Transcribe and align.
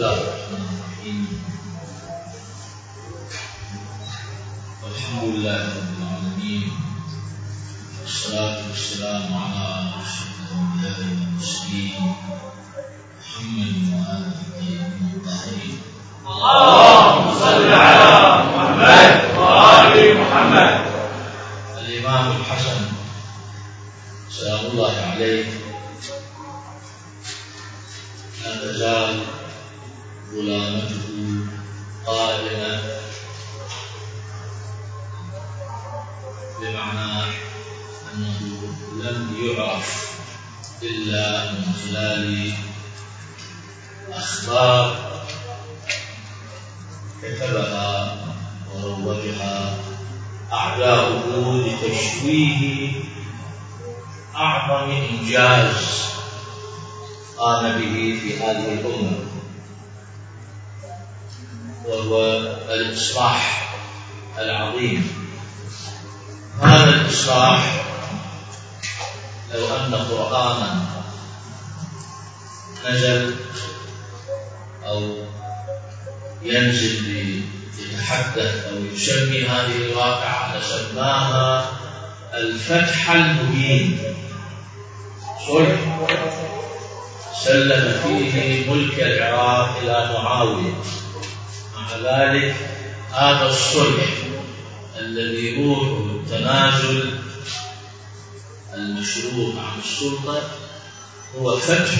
الله 0.00 0.16
الرحمن 0.16 0.64
الرحيم 0.80 1.28
الحمد 4.80 5.22
لله 5.24 5.60
رب 5.76 5.90
العالمين. 6.00 6.72
والصلاة 8.00 8.58
والسلام 8.68 9.28
على 9.28 9.68
أشرف 10.00 10.36
الأنبياء 10.40 11.00
والمرسلين 11.04 12.00
محمد 13.20 13.76
وآله 13.92 14.40
الطيبين 14.40 15.12
الطاهرين. 15.20 15.78
اللهم 16.24 17.26
صل 17.44 17.68
على 17.68 18.12
محمد 18.48 19.12
وآل 19.36 19.96
محمد. 20.20 20.74
الإمام 21.76 22.24
الحسن 22.40 22.80
سلام 24.32 24.64
الله 24.72 24.94
عليه. 25.12 25.44
لا 28.40 28.52
تزال 28.64 29.39
غلامته 30.34 31.46
قائمة 32.06 32.80
بمعنى 36.60 37.24
أنه 38.14 38.40
لم 38.96 39.36
يعرف 39.42 40.10
إلا 40.82 41.52
من 41.52 41.72
خلال 41.84 42.52
أخبار 44.12 45.10
كتبها 47.22 48.16
وروجها 48.74 49.76
أعداؤه 50.52 51.66
لتشويه 51.66 52.92
أعظم 54.36 54.90
إنجاز 54.90 56.04
قام 57.38 57.62
به 57.78 58.18
في 58.22 58.38
هذه 58.38 58.72
الأمة. 58.72 59.29
وهو 61.86 62.22
الإصلاح 62.70 63.74
العظيم. 64.38 65.30
هذا 66.62 66.84
الإصلاح 66.84 67.84
لو 69.54 69.76
أن 69.76 69.94
قرآنا 69.94 70.86
نزل 72.88 73.34
أو 74.86 75.16
ينزل 76.42 77.42
يتحدث 77.78 78.64
أو 78.66 78.84
يسمي 78.84 79.46
هذه 79.46 79.76
الواقعة 79.76 80.58
لسماها 80.58 81.70
الفتح 82.34 83.10
المبين. 83.10 83.98
صلح 85.46 85.98
سلم 87.44 88.00
فيه 88.02 88.70
ملك 88.70 88.98
العراق 88.98 89.78
إلى 89.82 90.10
معاوية. 90.14 90.74
مع 91.90 92.10
ذلك 92.10 92.56
هذا 93.12 93.46
الصلح 93.46 94.04
الذي 94.98 95.64
روحه 95.64 95.96
التنازل 95.96 97.18
المشروع 98.74 99.54
عن 99.54 99.78
السلطة 99.84 100.42
هو 101.38 101.56
فتح 101.56 101.98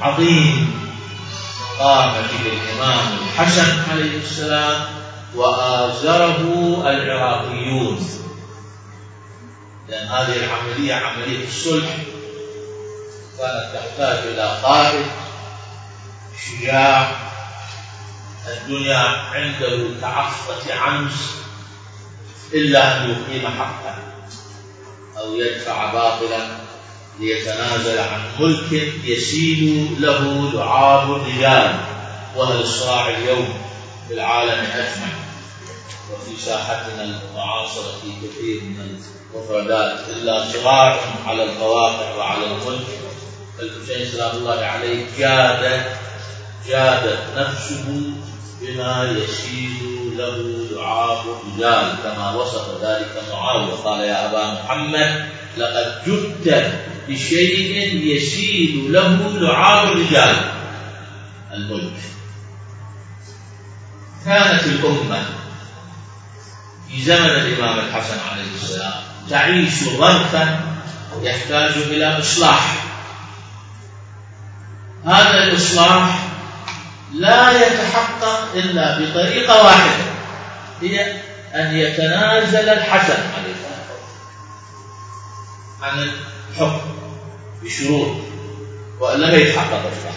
عظيم. 0.00 0.86
قام 1.78 2.12
به 2.12 2.52
الإمام 2.52 3.18
الحسن 3.18 3.90
عليه 3.90 4.18
السلام 4.18 4.86
وآزره 5.34 6.40
العراقيون. 6.90 8.08
لأن 9.88 10.06
هذه 10.08 10.36
العملية 10.44 10.94
عملية 10.94 11.48
الصلح. 11.48 11.96
كانت 13.38 13.74
تحتاج 13.74 14.26
إلى 14.26 14.60
قائد 14.62 15.06
شجاع 16.46 17.25
الدنيا 18.48 18.98
عنده 19.32 20.00
كعصفة 20.00 20.74
عنز 20.74 21.12
إلا 22.54 22.96
أن 22.96 23.10
يقيم 23.10 23.48
حقا 23.48 23.98
أو 25.18 25.34
يدفع 25.34 25.92
باطلا 25.92 26.48
ليتنازل 27.20 27.98
عن 27.98 28.20
ملك 28.40 28.72
يسيل 29.04 29.88
له 29.98 30.52
لعاب 30.54 31.10
الرجال. 31.10 31.80
وهل 32.36 32.60
الصراع 32.60 33.08
اليوم 33.08 33.48
في 34.08 34.14
العالم 34.14 34.66
أجمع؟ 34.72 35.08
وفي 36.12 36.42
ساحتنا 36.42 37.02
المعاصرة 37.02 37.92
في 38.02 38.28
كثير 38.28 38.60
من 38.62 39.00
المفردات. 39.34 40.00
إلا 40.08 40.44
صراع 40.52 41.00
على 41.26 41.42
القواقع 41.42 42.14
وعلى 42.14 42.46
الملك. 42.46 42.86
الحسين 43.60 44.12
سلام 44.12 44.36
الله 44.36 44.64
عليه 44.64 45.06
جاد 45.18 45.86
جادت 46.68 47.22
نفسه 47.36 48.12
بما 48.60 49.04
يسيل 49.04 50.14
له 50.16 50.36
لعاب 50.70 51.18
الرجال 51.26 51.96
كما 52.02 52.34
وصف 52.34 52.82
ذلك 52.82 53.22
معاوية. 53.32 53.72
قال 53.72 54.00
يا 54.00 54.30
أبا 54.30 54.62
محمد 54.62 55.28
لقد 55.56 56.02
جئت 56.06 56.72
بشيء 57.08 57.94
يسيل 58.16 58.92
له 58.92 59.38
لعاب 59.38 59.88
الرجال. 59.88 60.36
الملك. 61.52 62.00
كانت 64.24 64.64
الأمة 64.64 65.24
في 66.88 67.02
زمن 67.02 67.30
الإمام 67.30 67.78
الحسن 67.78 68.18
عليه 68.30 68.54
السلام 68.54 68.92
تعيش 69.30 69.84
ظرفا 69.84 70.60
يحتاج 71.22 71.72
إلى 71.72 72.18
إصلاح. 72.18 72.84
هذا 75.04 75.44
الإصلاح 75.44 76.25
لا 77.12 77.66
يتحقق 77.66 78.48
إلا 78.54 78.98
بطريقة 78.98 79.64
واحدة. 79.64 80.04
هي 80.82 81.12
أن 81.54 81.76
يتنازل 81.76 82.68
الحسن 82.68 83.18
عليه 83.36 83.56
عن 85.82 86.08
الحكم 86.52 86.80
بشروط 87.62 88.16
وإلا 89.00 89.26
ما 89.26 89.36
يتحقق 89.36 89.82
الإصلاح 89.86 90.14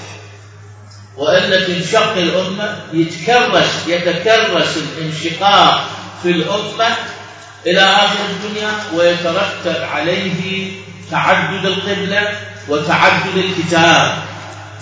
وإلا 1.18 1.68
تنشق 1.68 2.12
الأمة 2.12 2.78
يتكرس 2.94 3.88
يتكرس 3.88 4.78
الانشقاق 4.78 5.90
في 6.24 6.30
الأمة 6.30 6.96
إلى 7.66 7.82
آخر 7.82 8.20
الدنيا 8.30 8.72
ويترتب 8.94 9.84
عليه 9.84 10.72
تعدد 11.12 11.66
القبلة 11.66 12.32
وتعدد 12.68 13.38
الكتاب. 13.38 14.24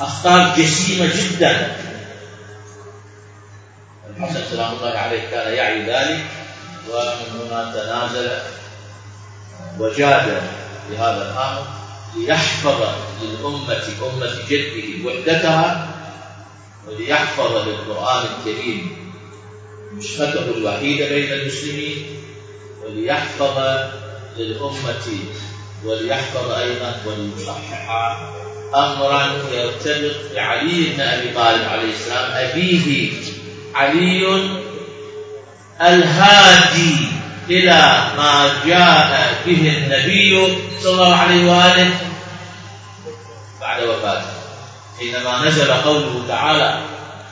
أخطار 0.02 0.56
جسيمة 0.58 1.10
جدا. 1.16 1.76
الحسن 4.20 4.42
سلام 4.52 4.74
الله 4.74 4.98
عليه 4.98 5.30
كان 5.30 5.54
يعي 5.54 5.82
ذلك. 5.82 6.26
ومن 6.90 7.48
هنا 7.52 7.72
تنازل 7.74 8.30
وجاد 9.80 10.42
بهذا 10.92 11.32
الأمر 11.32 11.68
ليحفظ 12.18 12.82
للأمة 13.22 13.84
أمة 14.14 14.34
جده 14.50 15.06
وحدتها 15.08 15.88
وليحفظ 16.88 17.68
للقرآن 17.68 18.26
الكريم 18.28 19.12
نسخته 19.98 20.40
الوحيدة 20.58 21.08
بين 21.08 21.34
المسلمين 21.34 22.06
وليحفظ 22.86 23.60
للأمة 24.38 25.08
وليحفظ 25.86 26.52
أيضا 26.52 26.96
وليصحح 27.06 27.90
أمرا 28.76 29.38
يرتبط 29.52 30.16
بعلي 30.36 30.84
بن 30.94 31.02
أبي 31.02 31.34
طالب 31.34 31.64
عليه 31.70 31.92
السلام 31.94 32.32
أبيه 32.32 33.12
علي 33.78 34.50
الهادي 35.82 36.96
إلى 37.50 37.98
ما 38.18 38.50
جاء 38.66 39.34
به 39.46 39.78
النبي 39.78 40.58
صلى 40.84 40.94
الله 40.94 41.16
عليه 41.16 41.52
وآله 41.52 41.90
بعد 43.62 43.84
وفاته. 43.84 44.26
حينما 45.00 45.46
نزل 45.46 45.72
قوله 45.72 46.26
تعالى 46.28 46.82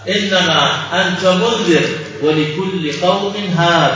إنما 0.10 0.72
أنت 0.94 1.26
منذر 1.26 1.86
ولكل 2.22 2.92
قوم 3.02 3.34
هاد. 3.58 3.96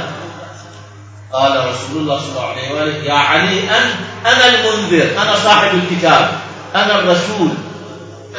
قال 1.34 1.70
رسول 1.70 1.98
الله 2.02 2.20
صلى 2.20 2.30
الله 2.30 2.48
عليه 2.48 2.72
وآله 2.74 3.04
يا 3.04 3.14
علي 3.14 3.60
أن 3.60 3.86
أنا 4.26 4.46
المنذر 4.48 5.22
أنا 5.22 5.36
صاحب 5.36 5.80
الكتاب 5.80 6.40
أنا 6.76 7.00
الرسول 7.00 7.50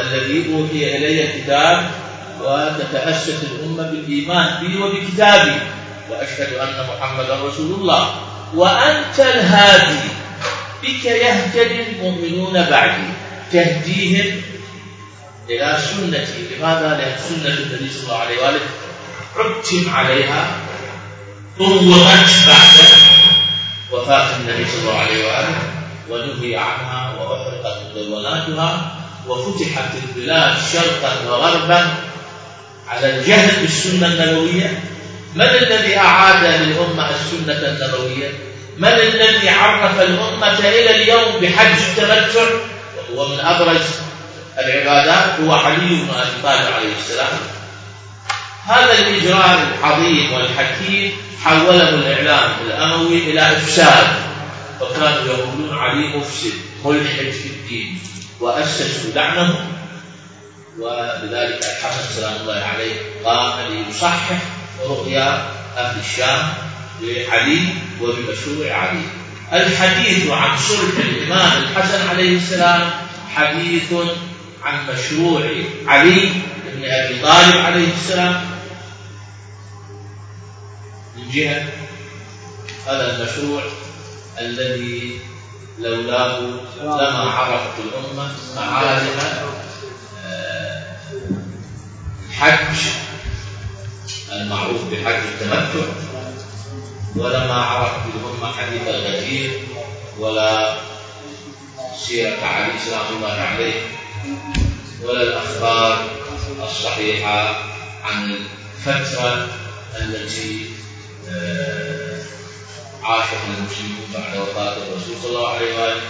الذي 0.01 0.55
أوحي 0.55 0.97
إلي 0.97 1.25
الكتاب 1.25 1.91
وتتأسس 2.45 3.43
الأمة 3.43 3.83
بالإيمان 3.83 4.67
بي 4.67 4.79
وبكتابي. 4.79 5.61
وأشهد 6.11 6.53
أن 6.53 6.87
محمدا 6.89 7.35
رسول 7.35 7.81
الله. 7.81 8.15
وأنت 8.55 9.21
الهادي. 9.21 10.09
بك 10.83 11.05
يهتدي 11.05 11.83
المؤمنون 11.83 12.63
بعدي. 12.71 13.09
تهديهم 13.53 14.43
إلى 15.51 15.79
سنتي. 15.91 16.57
لماذا؟ 16.57 16.89
لأن 16.89 17.17
سنة 17.29 17.55
النبي 17.55 17.91
صلى 17.93 18.03
الله 18.03 18.19
عليه 18.19 18.43
وآله 18.43 18.61
عتم 19.37 19.91
عليها. 19.95 20.51
طوقت 21.59 22.31
بعد 22.47 22.87
وفاة 23.93 24.37
النبي 24.37 24.65
صلى 24.71 24.81
الله 24.81 24.99
عليه 24.99 25.27
وآله. 25.27 25.59
ونهي 26.11 26.57
عنها 26.57 27.15
وأحرقت 27.21 27.79
مدوناتها 27.97 28.97
وفتحت 29.29 29.91
البلاد 29.95 30.55
شرقا 30.73 31.13
وغربا. 31.29 32.10
على 32.91 33.19
الجهل 33.19 33.61
بالسنة 33.63 34.07
النبوية؟ 34.07 34.83
من 35.35 35.43
الذي 35.43 35.97
أعاد 35.97 36.45
للأمة 36.45 37.11
السنة 37.11 37.69
النبوية؟ 37.69 38.31
من 38.79 38.89
الذي 38.89 39.49
عرف 39.49 40.01
الأمة 40.01 40.59
إلى 40.59 40.91
اليوم 40.91 41.41
بحج 41.43 41.83
التمتع؟ 41.89 42.51
وهو 43.15 43.29
من 43.29 43.41
أبرز 43.41 43.87
العبادات 44.59 45.41
هو 45.41 45.53
علي 45.53 45.77
بن 45.77 46.09
أبي 46.11 46.43
طالب 46.43 46.75
عليه 46.75 46.93
السلام. 47.03 47.39
هذا 48.67 48.99
الإجراء 48.99 49.59
العظيم 49.79 50.33
والحكيم 50.33 51.13
حوله 51.45 51.89
الإعلام 51.89 52.51
الأموي 52.67 53.19
إلى 53.19 53.53
إفساد. 53.53 54.07
فكانوا 54.81 55.25
يقولون 55.27 55.79
علي 55.79 56.17
مفسد 56.17 56.53
ملحد 56.85 57.31
في 57.31 57.47
الدين 57.47 57.99
وأسسوا 58.41 59.11
لعنه 59.15 59.67
ولذلك 60.81 61.65
الحسن 61.65 62.15
سلام 62.15 62.41
الله 62.41 62.55
عليه 62.55 62.94
قام 63.25 63.73
ليصحح 63.73 64.43
رؤيا 64.85 65.49
أهل 65.77 66.00
الشام 66.00 66.53
لعلي 67.00 67.69
وبمشروع 68.00 68.73
علي. 68.73 69.03
الحديث 69.53 70.31
عن 70.31 70.59
صلح 70.59 70.97
الإمام 70.99 71.62
الحسن 71.62 72.09
عليه 72.09 72.37
السلام 72.37 72.91
حديث 73.35 73.93
عن 74.62 74.87
مشروع 74.93 75.43
علي 75.87 76.32
بن 76.67 76.85
أبي 76.85 77.23
طالب 77.23 77.56
عليه 77.56 77.88
السلام. 77.94 78.50
من 81.17 81.31
جهة 81.31 81.69
هذا 82.87 83.17
المشروع 83.17 83.62
الذي 84.38 85.21
لولاه 85.79 86.41
لما 86.81 87.31
عرفت 87.31 87.79
الأمة 87.79 88.31
معالم 88.56 89.21
الحج 92.41 92.89
المعروف 94.33 94.81
بحج 94.85 95.15
التمتع 95.15 95.87
ولما 97.17 97.55
عرفت 97.55 98.01
الأمة 98.15 98.53
حديث 98.53 98.89
الغدير 98.89 99.51
ولا 100.19 100.77
سيرة 102.07 102.47
علي 102.47 102.73
سلام 102.87 103.17
الله 103.17 103.33
عليه 103.33 103.83
ولا 105.03 105.23
الأخبار 105.23 106.09
الصحيحة 106.63 107.65
عن 108.05 108.37
الفترة 108.87 109.49
التي 110.01 110.67
آه، 111.29 112.23
عاشها 113.03 113.39
المسلمون 113.59 114.09
بعد 114.15 114.39
وفاة 114.39 114.77
الرسول 114.77 115.17
صلى 115.23 115.31
الله 115.31 115.49
عليه 115.49 115.79
وآله. 115.83 116.03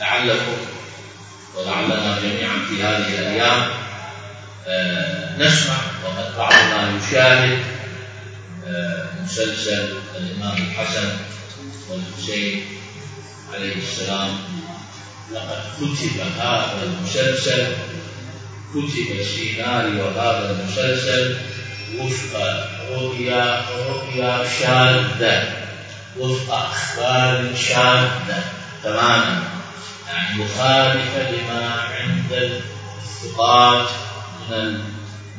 لعلكم 0.00 0.56
ولعلنا 1.56 2.18
جميعا 2.22 2.58
في 2.68 2.82
هذه 2.82 3.18
الأيام 3.18 3.70
آه، 4.70 5.36
نسمع 5.38 5.76
وقد 6.04 6.36
بعضنا 6.36 6.96
يشاهد 6.96 7.58
آه، 8.66 9.06
مسلسل 9.24 9.88
الإمام 10.16 10.56
الحسن 10.56 11.16
والحسين 11.88 12.64
عليه 13.54 13.76
السلام. 13.76 14.38
لقد 15.32 15.62
كتب 15.76 16.20
هذا 16.38 16.82
المسلسل 16.82 17.66
كتب 18.74 19.22
سيناريو 19.36 20.08
هذا 20.08 20.50
المسلسل 20.50 21.36
وفق 21.98 22.66
رؤيا 22.90 23.64
رؤيا 23.88 24.48
شاذة 24.60 25.42
وفق 26.18 26.54
أخبار 26.54 27.54
شاذة 27.56 28.44
تماما. 28.84 29.42
يعني 30.08 30.44
مخالفة 30.44 31.30
لما 31.30 31.72
عند 31.72 32.60
الثقات 33.02 33.88
من 34.48 34.84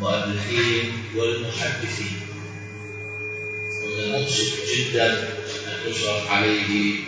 المؤرخين 0.01 1.03
والمحدثين. 1.15 2.21
ومن 3.83 4.03
المؤسف 4.03 4.53
جدا 4.77 5.13
أن 5.67 5.91
يصرف 5.91 6.31
عليه 6.31 6.99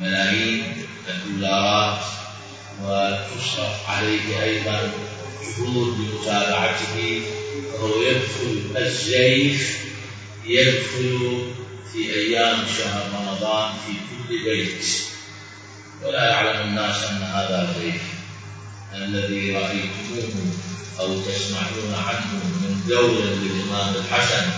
ملايين 0.00 0.86
الدولارات 1.08 2.02
وتصرف 2.82 3.88
عليه 3.88 4.42
أيضا 4.42 4.92
جهود 5.58 5.98
لمتابعته 5.98 7.22
وهو 7.72 8.02
يدخل 8.02 8.76
الزيف 8.76 9.78
يدخل 10.46 11.42
في 11.92 12.14
أيام 12.14 12.58
شهر 12.78 13.02
رمضان 13.14 13.72
في 13.86 13.92
كل 13.92 14.44
بيت. 14.44 14.86
ولا 16.02 16.30
يعلم 16.30 16.68
الناس 16.68 17.04
أن 17.04 17.22
هذا 17.22 17.68
الزيف 17.68 18.02
الذي 18.94 19.52
رأيتموه 19.56 20.52
أو 21.00 21.20
تسمعون 21.20 21.94
عنه 21.94 22.32
من 22.34 22.80
دولة 22.88 23.24
للإمام 23.24 23.94
الحسن 23.94 24.50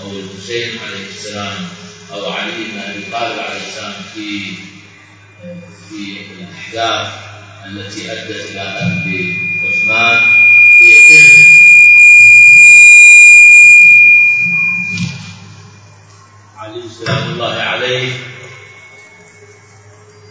أو 0.00 0.12
الحسين 0.12 0.78
عليه 0.78 1.06
السلام 1.08 1.68
أو 2.12 2.32
علي 2.32 2.52
بن 2.52 2.78
أبي 2.78 3.02
طالب 3.12 3.38
عليه 3.38 3.66
السلام 3.68 3.94
في 4.14 4.54
في 5.88 6.26
الأحداث 6.32 7.12
التي 7.66 8.12
أدت 8.12 8.50
إلى 8.50 8.60
قتل 8.60 9.36
عثمان. 9.68 10.20
علي 16.56 16.82
سلام 16.98 17.30
الله 17.30 17.54
عليه. 17.54 18.37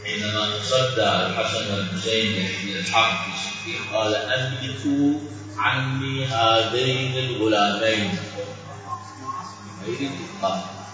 حينما 0.08 0.58
تصدى 0.60 1.04
الحسن 1.04 1.74
والحسين 1.74 2.50
للحرب 2.66 3.34
في 3.66 3.72
قال 3.94 4.16
أملكوا 4.16 5.20
عني 5.58 6.26
هذين 6.26 7.18
الغلامين. 7.18 8.20
غير 9.86 10.10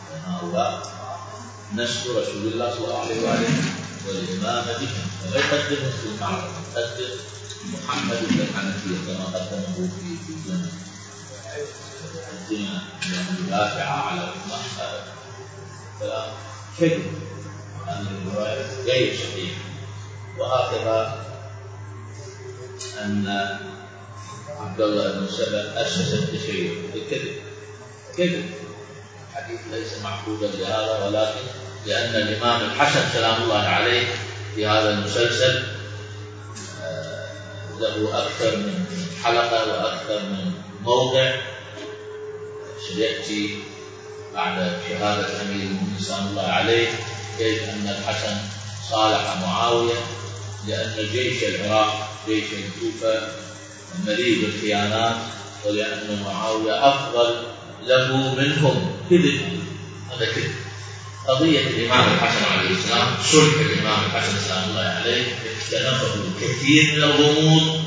لأن 0.10 0.34
هؤلاء 0.34 0.82
نسل 1.76 2.10
رسول 2.10 2.54
الله 2.54 2.72
صلى 2.72 2.86
الله 2.86 3.00
عليه 3.00 3.22
وآله 3.22 3.64
والإمام 4.08 4.66
بهم 4.66 5.06
ولا 5.26 5.40
يقدمه 5.40 5.90
في 5.90 6.08
المعركة 6.16 6.54
يقدم 6.76 7.10
محمد 7.74 8.18
بن 8.30 8.40
الحنفية 8.40 8.98
كما 9.14 9.26
قدمه 9.26 9.76
في 9.76 10.18
في 10.26 10.34
الجنة. 10.34 10.72
يقدم 12.50 12.80
أنه 13.06 13.48
على 13.84 14.22
عثمان 14.22 15.02
كلام 16.00 16.30
كذب 16.80 17.33
هذه 17.88 18.08
الرواية 18.28 18.66
غير 18.86 19.16
صحيحة 19.18 19.62
وهكذا 20.38 21.26
أن 23.02 23.28
عبد 24.60 24.82
الله 24.82 25.12
بن 25.12 25.28
سبأ 25.28 25.82
أسس 25.82 26.14
التشيع 26.14 26.74
بالكذب. 26.94 27.36
كذب. 28.18 28.46
الحديث 29.32 29.60
ليس 29.72 30.04
معقودا 30.04 30.48
لهذا 30.48 31.06
ولكن 31.06 31.48
لأن 31.86 32.16
الإمام 32.16 32.62
الحسن 32.62 33.14
سلام 33.14 33.44
الله 33.44 33.60
عليه 33.60 34.08
في 34.56 34.68
هذا 34.68 34.90
المسلسل 34.90 35.64
آه، 36.84 37.30
له 37.80 38.26
أكثر 38.26 38.58
من 38.58 38.86
حلقة 39.24 39.68
وأكثر 39.70 40.20
من 40.20 40.52
موضع 40.84 41.32
سيأتي 42.88 43.60
بعد 44.34 44.72
شهادة 44.90 45.42
أمير 45.42 45.68
المؤمنين 45.68 46.30
الله 46.32 46.48
عليه. 46.48 46.88
كيف 47.38 47.64
أن 47.64 47.88
الحسن 47.88 48.38
صالح 48.90 49.38
معاوية؟ 49.42 49.96
لأن 50.68 51.08
جيش 51.12 51.44
العراق 51.44 52.10
جيش 52.28 52.44
الكوفة 52.44 53.28
مليء 54.08 54.42
بالخيانات 54.42 55.16
ولأن 55.66 56.24
معاوية 56.26 56.90
أفضل 56.90 57.36
له 57.88 58.36
منهم. 58.36 58.96
كذب 59.10 59.42
هذا 60.12 60.26
كذب. 60.26 60.52
قضية 61.28 61.60
الإمام 61.60 62.14
الحسن 62.14 62.46
عليه 62.46 62.70
السلام 62.70 63.08
صلح 63.24 63.60
الإمام 63.60 64.00
الحسن 64.06 64.38
سلام 64.48 64.70
الله 64.70 64.82
عليه 64.82 65.26
اختلفه 65.58 66.14
الكثير 66.14 66.96
من 66.96 67.04
الغموض 67.04 67.82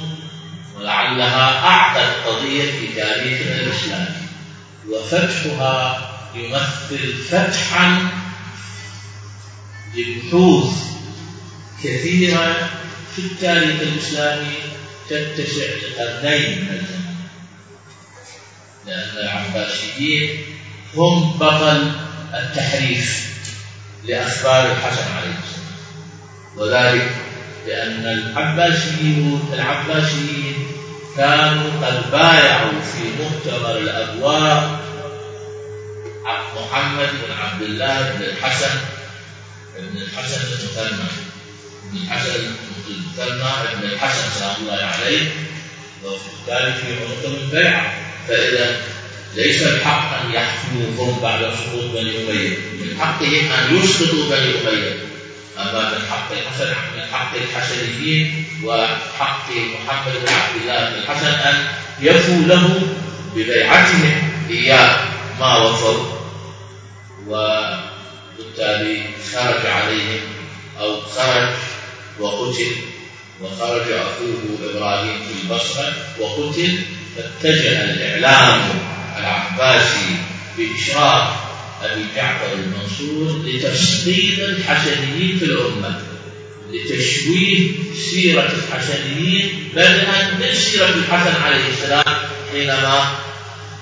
ولعلها 0.78 1.58
أعقد 1.66 2.12
قضية 2.26 2.70
في 2.70 2.86
تاريخنا 2.86 3.60
الإسلامي. 3.60 4.26
وفتحها 4.90 6.08
يمثل 6.34 7.14
فتحا 7.28 8.08
لبحوث 9.96 10.72
كثيرة 11.84 12.70
في 13.16 13.18
التاريخ 13.18 13.80
الإسلامي 13.80 14.54
تتسع 15.08 15.62
لقرنين 15.62 16.60
من 16.60 16.68
الزمن 16.74 17.16
لأن 18.86 19.24
العباسيين 19.24 20.44
هم 20.96 21.32
بطل 21.38 21.92
التحريف 22.34 23.26
لأخبار 24.04 24.72
الحسن 24.72 25.12
عليه 25.12 25.34
السلام. 25.44 25.66
وذلك 26.56 27.16
لأن 27.66 28.04
العباسيون 28.04 29.50
العباسيين 29.52 30.66
كانوا 31.16 31.86
قد 31.86 32.10
بايعوا 32.10 32.80
في 32.80 33.22
مؤتمر 33.22 33.78
الأبواء 33.78 34.86
محمد 36.56 37.08
بن 37.08 37.32
عبد 37.32 37.62
الله 37.62 38.12
بن 38.12 38.24
الحسن 38.24 38.78
بن 39.78 40.02
الحسن 40.02 40.40
المثنى 40.40 40.98
بن 41.92 41.98
الحسن 42.02 42.30
المثنى 43.18 43.76
بن 43.80 43.84
الحسن 43.92 44.38
سلام 44.38 44.56
الله 44.60 44.84
عليه 44.84 45.30
وفي 46.04 46.28
ذلك 46.48 46.74
في 46.74 46.92
عنق 46.92 47.38
البيعة 47.42 47.94
فإذا 48.28 48.76
ليس 49.34 49.62
الحق 49.62 50.24
أن 50.24 50.32
يحكموهم 50.32 51.20
بعد 51.22 51.40
سقوط 51.40 51.84
بني 51.94 52.16
أمية 52.16 52.48
من 52.80 52.96
حقهم 53.00 53.52
أن 53.52 53.76
يسقطوا 53.76 54.28
بني 54.30 54.50
أمية 54.60 54.98
أما 55.58 55.90
من 55.90 56.06
حق 56.10 56.32
الحسن 56.32 56.68
من 56.68 57.02
حق 57.12 57.32
الحسنيين 57.36 58.44
وحق 58.64 59.50
محمد 59.50 60.12
بن 60.12 60.32
عبد 60.32 60.56
الله 60.62 60.90
بن 60.90 60.98
الحسن 60.98 61.26
أن 61.26 61.68
يفوا 62.00 62.42
له 62.46 62.80
ببيعتهم 63.36 64.32
إياه 64.50 65.00
ما 65.40 65.56
وفوا 65.56 66.16
وبالتالي 68.38 69.02
خرج 69.32 69.66
عليهم 69.66 70.20
أو 70.80 71.00
خرج 71.00 71.48
وقتل 72.20 72.72
وخرج 73.42 73.92
أخوه 73.92 74.58
إبراهيم 74.70 75.18
في 75.18 75.42
البصرة 75.42 75.92
وقتل 76.20 76.78
فاتجه 77.16 77.84
الإعلام 77.84 78.60
العباسي 79.18 80.16
بإشراف 80.58 81.28
أبي 81.82 82.04
جعفر 82.16 82.52
المنصور 82.52 83.42
لتسقيط 83.46 84.38
الحسنيين 84.38 85.38
في 85.38 85.44
الأمة 85.44 86.00
لتشويه 86.72 87.68
سيرة 88.10 88.52
الحسنيين 88.52 89.68
بدءا 89.74 90.38
من 90.40 90.54
سيرة 90.54 90.88
الحسن 90.88 91.42
عليه 91.42 91.68
السلام 91.72 92.18
حينما 92.52 93.14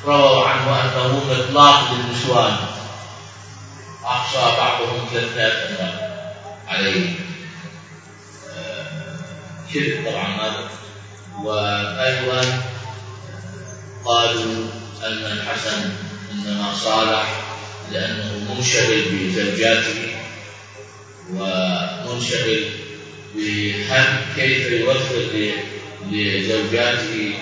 رووا 0.04 0.44
عنه 0.49 0.82
أنه 0.82 1.25
مطلاق 1.30 1.92
للنسوان. 1.92 2.56
أحصى 4.04 4.56
بعضهم 4.56 5.08
300 5.12 5.46
امرأة 5.46 6.11
عليه 6.68 7.14
كذب 9.75 10.06
طبعا 10.06 10.37
هذا. 10.37 10.70
وأيضا 11.42 12.62
قالوا 14.04 14.66
أن 15.06 15.32
الحسن 15.32 15.90
إنما 16.32 16.75
صالح 16.75 17.40
لأنه 17.92 18.54
منشغل 18.54 19.02
بزوجاته 19.12 20.16
ومنشغل 21.34 22.64
بهم 23.34 24.06
كيف 24.37 24.73
يوفر 24.73 25.28
لزوجاته 26.11 27.34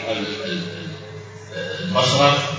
المصرف. 1.57 2.53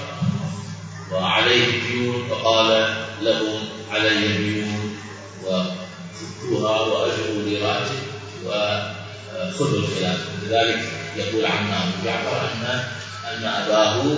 وعليه 1.12 1.82
ديون 1.82 2.28
فقال 2.30 2.96
لهم 3.22 3.70
علي 3.94 4.38
ديون 4.38 4.98
وفكوها 5.44 6.80
وأجروا 6.80 7.44
لي 7.46 7.58
راتب 7.58 8.00
وخذوا 8.46 9.80
الخلاف 9.80 10.18
لذلك 10.44 10.84
يقول 11.18 11.46
أبو 11.46 12.06
جعفر 12.06 12.42
أن 12.42 12.84
أن 13.32 13.46
أباه 13.46 14.16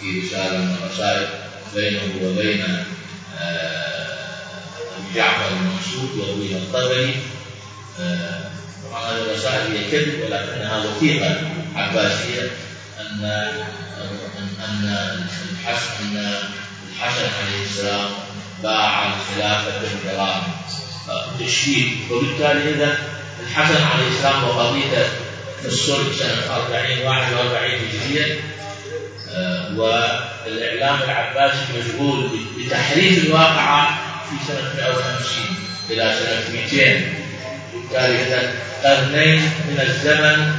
في 0.00 0.20
رسالة 0.20 0.58
من 0.58 0.76
الرسائل 0.82 1.26
بينه 1.74 2.00
وبين 2.22 2.62
آه، 3.40 4.06
أبي 4.96 5.14
جعفر 5.14 5.48
المنصور 5.52 6.26
يرويها 6.26 6.58
الطبري 6.58 7.14
آه، 8.00 8.50
طبعا 8.84 9.10
هذه 9.10 9.22
الرسائل 9.22 9.76
هي 9.76 9.90
كذب 9.90 10.20
ولكنها 10.20 10.84
وثيقة 10.84 11.40
عباسية 11.76 12.50
أن 13.00 13.24
أن 14.64 14.96
الحسن 15.52 16.16
أن 16.16 16.34
الحسن 16.92 17.24
عليه 17.24 17.64
السلام 17.64 18.10
باع 18.62 19.06
الخلافة 19.06 19.80
بالعراق. 20.04 20.44
تشويه 21.40 21.86
وبالتالي 22.10 22.74
إذا 22.74 22.98
الحسن 23.42 23.84
عليه 23.84 24.08
السلام 24.08 24.44
وقضيته 24.44 25.06
في 25.62 25.68
الصلح 25.68 26.06
سنة 26.18 26.56
40 26.56 27.06
41 27.06 27.70
هجرية 27.70 28.40
آه، 29.34 29.68
والإعلام 29.76 31.02
العباسي 31.02 31.58
مشغول 31.78 32.30
بتحريف 32.58 33.24
الواقعة 33.26 33.98
في 34.30 34.36
سنة 34.48 34.74
150 34.76 35.44
إلى 35.90 36.14
سنة 36.18 36.60
200 36.60 37.06
بالتالي 37.74 38.22
إذا 38.22 38.52
قرنين 38.84 39.40
من 39.40 39.80
الزمن 39.80 40.54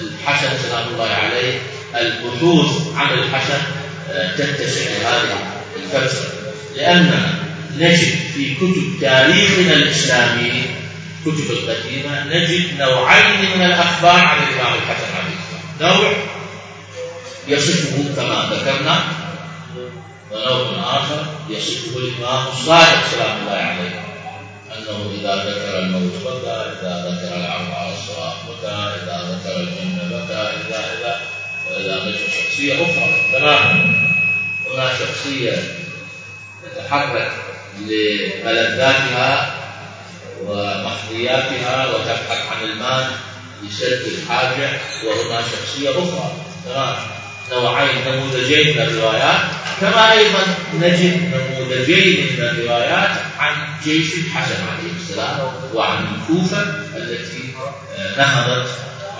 الحسن 0.00 0.68
سلام 0.68 0.88
الله 0.88 1.08
عليه 1.08 1.58
البحوث 1.96 2.96
عن 2.96 3.18
الحسن 3.18 3.62
آه، 4.10 4.36
تتسع 4.36 4.90
هذه 4.90 5.38
الفترة 5.76 6.28
لأننا 6.76 7.47
نجد 7.76 8.18
في 8.34 8.54
كتب 8.54 9.00
تاريخنا 9.00 9.72
الإسلامي 9.72 10.62
كتب 11.24 11.50
القديمة 11.50 12.24
نجد 12.24 12.78
نوعين 12.78 13.40
من 13.56 13.64
الأخبار 13.64 14.20
عن 14.20 14.38
الإمام 14.38 14.74
الحسن 14.74 15.10
عليه 15.16 15.36
السلام. 15.38 15.98
نوع 16.00 16.12
يصفه 17.48 18.14
كما 18.16 18.50
ذكرنا 18.52 19.04
ونوع 20.30 20.96
آخر 20.96 21.26
يصفه 21.50 21.98
الإمام 21.98 22.46
الصادق 22.52 23.06
سلام 23.10 23.38
الله 23.40 23.52
عليه 23.52 24.04
أنه 24.78 25.10
إذا 25.20 25.36
ذكر 25.36 25.78
الموت 25.78 26.12
بكى 26.24 26.50
إذا 26.50 27.04
ذكر 27.08 27.36
العرض 27.36 27.70
على 27.74 27.92
الصراط 27.94 28.36
بكى 28.48 28.74
إذا 29.02 29.16
ذكر 29.30 29.60
الجنة 29.60 30.04
بكى 30.08 30.34
إذا 30.34 30.98
إذا 30.98 31.20
وإذا 31.70 31.96
ذكر 31.96 32.18
شخصية 32.42 32.74
أخرى 32.74 33.12
تماما. 33.32 33.94
هنا 34.74 34.92
شخصية 34.98 35.62
تتحرك 36.62 37.32
لملذاتها 37.86 39.54
ومحظياتها 40.46 41.86
وتبحث 41.86 42.42
عن 42.52 42.64
المال 42.64 43.06
لسد 43.64 44.02
الحاجة 44.06 44.70
وهنا 45.06 45.42
شخصية 45.42 45.90
أخرى. 45.90 46.32
نوعين 47.52 47.96
نموذجين 48.06 48.76
من 48.76 48.82
الروايات. 48.82 49.40
كما 49.80 50.12
أيضا 50.12 50.42
نجد 50.74 51.34
نموذجين 51.34 52.26
من 52.36 52.44
الروايات 52.44 53.10
عن 53.38 53.54
جيش 53.84 54.14
الحسن 54.14 54.54
عليه 54.68 54.92
السلام 55.00 55.52
وعن 55.74 55.98
الكوفة 56.14 56.62
التي 56.96 57.54
نهضت 58.18 58.68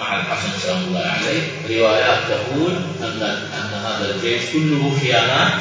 مع 0.00 0.16
الحسن 0.20 0.48
سلام 0.62 0.84
الله 0.84 1.00
عليه. 1.06 1.78
روايات 1.78 2.18
تقول 2.28 2.72
أن 3.02 3.22
أن 3.54 3.70
هذا 3.84 4.14
الجيش 4.14 4.42
كله 4.52 4.98
خيانات. 5.00 5.52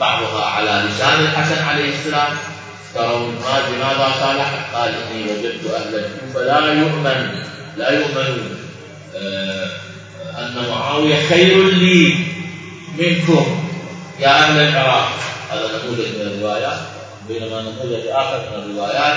بعضها 0.00 0.44
على 0.44 0.88
لسان 0.88 1.20
الحسن 1.20 1.64
عليه 1.64 1.94
السلام. 1.94 2.36
ترون 2.94 3.34
ما 3.34 3.62
لماذا 3.68 4.12
صالح 4.20 4.50
قال 4.74 4.94
إني 4.94 5.22
وجدت 5.22 5.70
أهل 5.74 5.94
الكوفة 5.94 6.44
لا 6.44 6.72
يؤمن 6.72 7.28
لا 7.76 7.90
يؤمنون 7.90 8.58
آه 9.16 9.66
أن 10.38 10.66
معاوية 10.70 11.28
خير 11.28 11.68
لي 11.68 12.14
منكم 12.98 13.70
يا 14.20 14.28
أهل 14.28 14.58
العراق. 14.58 15.10
هذا 15.50 15.68
نموذج 15.68 16.08
من 16.08 16.20
الروايات. 16.20 16.78
بينما 17.28 17.62
نموذج 17.62 18.06
آخر 18.06 18.38
من 18.38 18.62
الروايات 18.62 19.16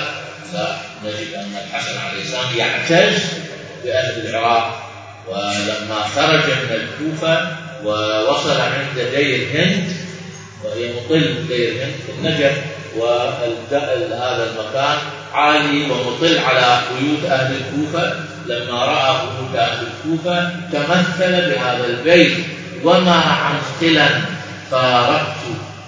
نجد 1.05 1.33
أن 1.33 1.55
الحسن 1.67 1.97
عليه 1.99 2.21
السلام 2.21 2.57
يعتز 2.57 3.23
بأهل 3.83 4.27
العراق. 4.27 4.83
ولما 5.27 6.01
خرج 6.15 6.43
من 6.43 6.71
الكوفة 6.71 7.57
ووصل 7.83 8.61
عند 8.61 8.99
دير 9.15 9.47
هند 9.53 10.06
وهي 10.63 10.93
مطل 10.93 11.45
في 11.47 12.11
النجف 12.17 12.57
وهذا 12.97 14.49
المكان 14.51 14.97
عالي 15.33 15.91
ومطل 15.91 16.39
على 16.39 16.81
بيوت 16.91 17.31
أهل 17.31 17.55
الكوفة. 17.55 18.13
لما 18.47 18.85
رأى 18.85 19.15
بيوت 19.15 19.55
أهل 19.55 19.87
الكوفة 19.87 20.49
تمثل 20.71 21.49
بهذا 21.49 21.85
البيت. 21.85 22.37
وما 22.83 23.21
عن 23.21 23.55
خلا 23.81 24.09
فارقت 24.71 25.37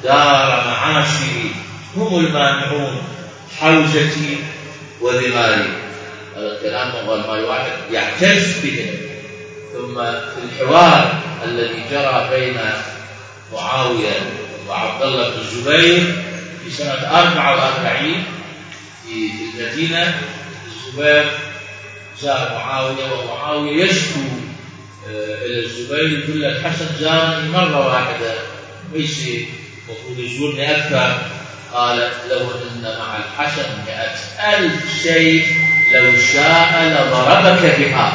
دار 0.03 0.63
معاشري. 0.67 1.51
هم 1.95 2.25
المانعون 2.25 3.01
حوزتي 3.59 4.37
وذماري. 5.01 5.69
هذا 6.37 6.57
الكلام 6.57 6.91
هو 6.91 7.17
ما 7.17 7.47
واحد 7.47 7.71
يعتز 7.91 8.59
بهم 8.63 9.09
ثم 9.73 9.95
في 10.05 10.43
الحوار 10.43 11.13
الذي 11.43 11.83
جرى 11.91 12.29
بين 12.31 12.59
معاوية 13.53 14.11
وعبد 14.69 15.01
الله 15.01 15.29
بن 15.29 15.39
الزبير 15.39 16.15
في 16.63 16.71
سنة 16.71 16.91
44 16.91 18.23
في 19.05 19.31
المدينة. 19.59 20.21
الزبير 20.67 21.31
زار 22.21 22.51
معاوية 22.55 23.11
ومعاوية 23.13 23.83
يشكو 23.83 24.19
آه، 25.09 25.45
إلى 25.45 25.65
الزبير 25.65 26.19
يقول 26.19 26.41
لك 26.41 26.61
حسن 26.63 26.85
زارني 26.99 27.49
مرة 27.49 27.87
واحدة. 27.87 28.33
ليس 28.93 29.19
المفروض 29.89 30.19
يزورني 30.19 30.77
أكثر. 30.77 31.17
قال 31.73 31.97
له 32.29 32.41
إن 32.41 32.81
مع 32.99 33.17
الحسن 33.17 33.65
مئة 33.87 34.15
ألف 34.57 35.03
شيء 35.03 35.47
لو 35.93 36.19
شاء 36.33 36.83
لضربك 36.83 37.75
بها. 37.79 38.13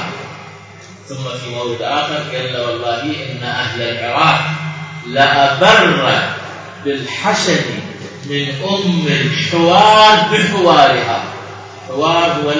ثم 1.08 1.14
في 1.14 1.50
مورد 1.54 1.82
آخر 1.82 2.36
قال 2.36 2.60
والله 2.60 3.02
إن 3.02 3.42
أهل 3.42 3.82
العراق 3.82 4.40
لأبر 5.06 6.43
بالحسن 6.84 7.60
من 8.30 8.48
أم 8.48 9.06
الحوار 9.06 10.28
بحوارها. 10.32 11.24
حوار 11.88 12.32
هو 12.32 12.52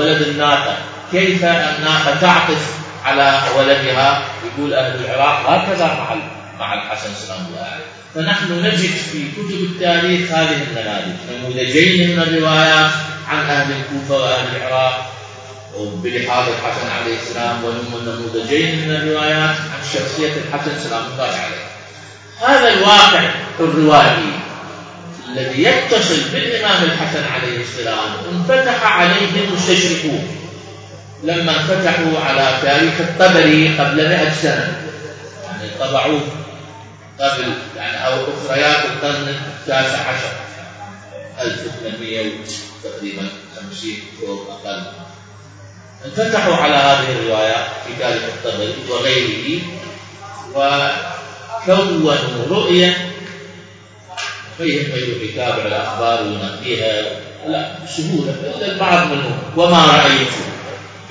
ولد 0.00 0.22
الناقة. 0.22 0.76
كيف 1.12 1.44
الناقة 1.44 2.20
تعطف 2.20 2.74
على 3.04 3.42
ولدها؟ 3.58 4.22
يقول 4.46 4.74
أهل 4.74 5.04
العراق 5.04 5.50
هكذا 5.50 5.86
مع 5.86 6.16
مع 6.58 6.74
الحسن 6.74 7.14
سلام 7.26 7.46
الله 7.46 7.66
عليه 7.72 7.84
فنحن 8.14 8.52
نجد 8.52 8.90
في 9.12 9.28
كتب 9.36 9.60
التاريخ 9.60 10.30
هذه 10.30 10.62
النماذج 10.62 11.16
نموذجين 11.32 12.10
من 12.10 12.22
الروايات 12.22 12.90
عن 13.28 13.38
أهل 13.38 13.72
الكوفة 13.72 14.14
وأهل 14.14 14.56
العراق. 14.56 15.12
بلحاظ 15.76 16.48
الحسن 16.48 16.88
عليه 16.90 17.16
السلام 17.16 17.64
ونموذجين 17.64 18.88
من 18.88 18.96
الروايات 18.96 19.56
عن 19.56 19.82
شخصية 19.94 20.32
الحسن 20.32 20.88
سلام 20.88 21.02
الله 21.12 21.24
عليه 21.24 21.65
هذا 22.40 22.68
الواقع 22.68 23.30
الروائي 23.60 24.32
الذي 25.28 25.62
يتصل 25.62 26.20
بالإمام 26.32 26.84
الحسن 26.84 27.24
عليه 27.24 27.60
السلام 27.60 28.08
انفتح 28.32 28.82
عليه 28.82 29.44
المستشرقون 29.44 30.28
لما 31.22 31.52
انفتحوا 31.52 32.20
على 32.20 32.58
تاريخ 32.62 32.94
الطبري 33.00 33.78
قبل 33.78 34.08
مئة 34.08 34.32
سنة. 34.32 34.82
يعني 35.46 35.70
طبعوه 35.80 36.20
قبل 37.20 37.52
يعني 37.76 38.06
أو 38.06 38.12
أخريات 38.12 38.84
القرن 38.84 39.34
التاسع 39.60 39.98
عشر 39.98 40.32
1800 41.40 42.30
تقريبا 42.84 43.28
50 43.70 43.90
أو 44.22 44.42
أقل. 44.52 44.82
انفتحوا 46.04 46.54
على 46.54 46.74
هذه 46.74 47.12
الروايات 47.12 47.66
في 47.86 48.02
تاريخ 48.02 48.22
الطبري 48.22 48.74
وغيره 48.90 49.62
وكونوا 51.68 52.46
رؤية 52.50 53.10
فيهم 54.58 54.84
من 54.84 55.28
يتابع 55.28 55.66
الأخبار 55.66 56.22
وينقيها 56.22 57.02
لا 57.46 57.72
بسهولة. 57.84 58.34
إلا 58.56 58.72
البعض 58.72 59.06
منهم 59.06 59.38
وما 59.56 59.86
رأيت؟ 59.86 60.32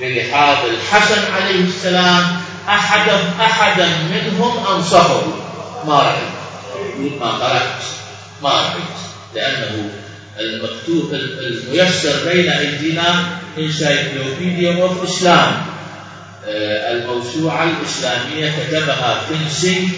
بلحاظ 0.00 0.56
الحسن 0.68 1.32
عليه 1.32 1.64
السلام. 1.64 2.40
أحدا 2.68 3.18
أحدا 3.40 3.88
منهم 3.88 4.66
أنصفه 4.66 5.22
ما 5.86 6.02
رأيت. 6.02 7.20
ما 7.20 7.30
قرأت. 7.30 7.82
ما 8.42 8.50
رأيت. 8.50 8.96
لأنه 9.34 9.90
المكتوب 10.40 11.14
الميسر 11.14 12.32
بين 12.32 12.50
أيدينا 12.50 13.24
Encyclopedia 13.58 14.82
of 14.82 15.04
Islam 15.04 15.62
الموسوعة 16.46 17.64
الإسلامية 17.64 18.54
كتبها 18.58 19.20
فينسي 19.28 19.88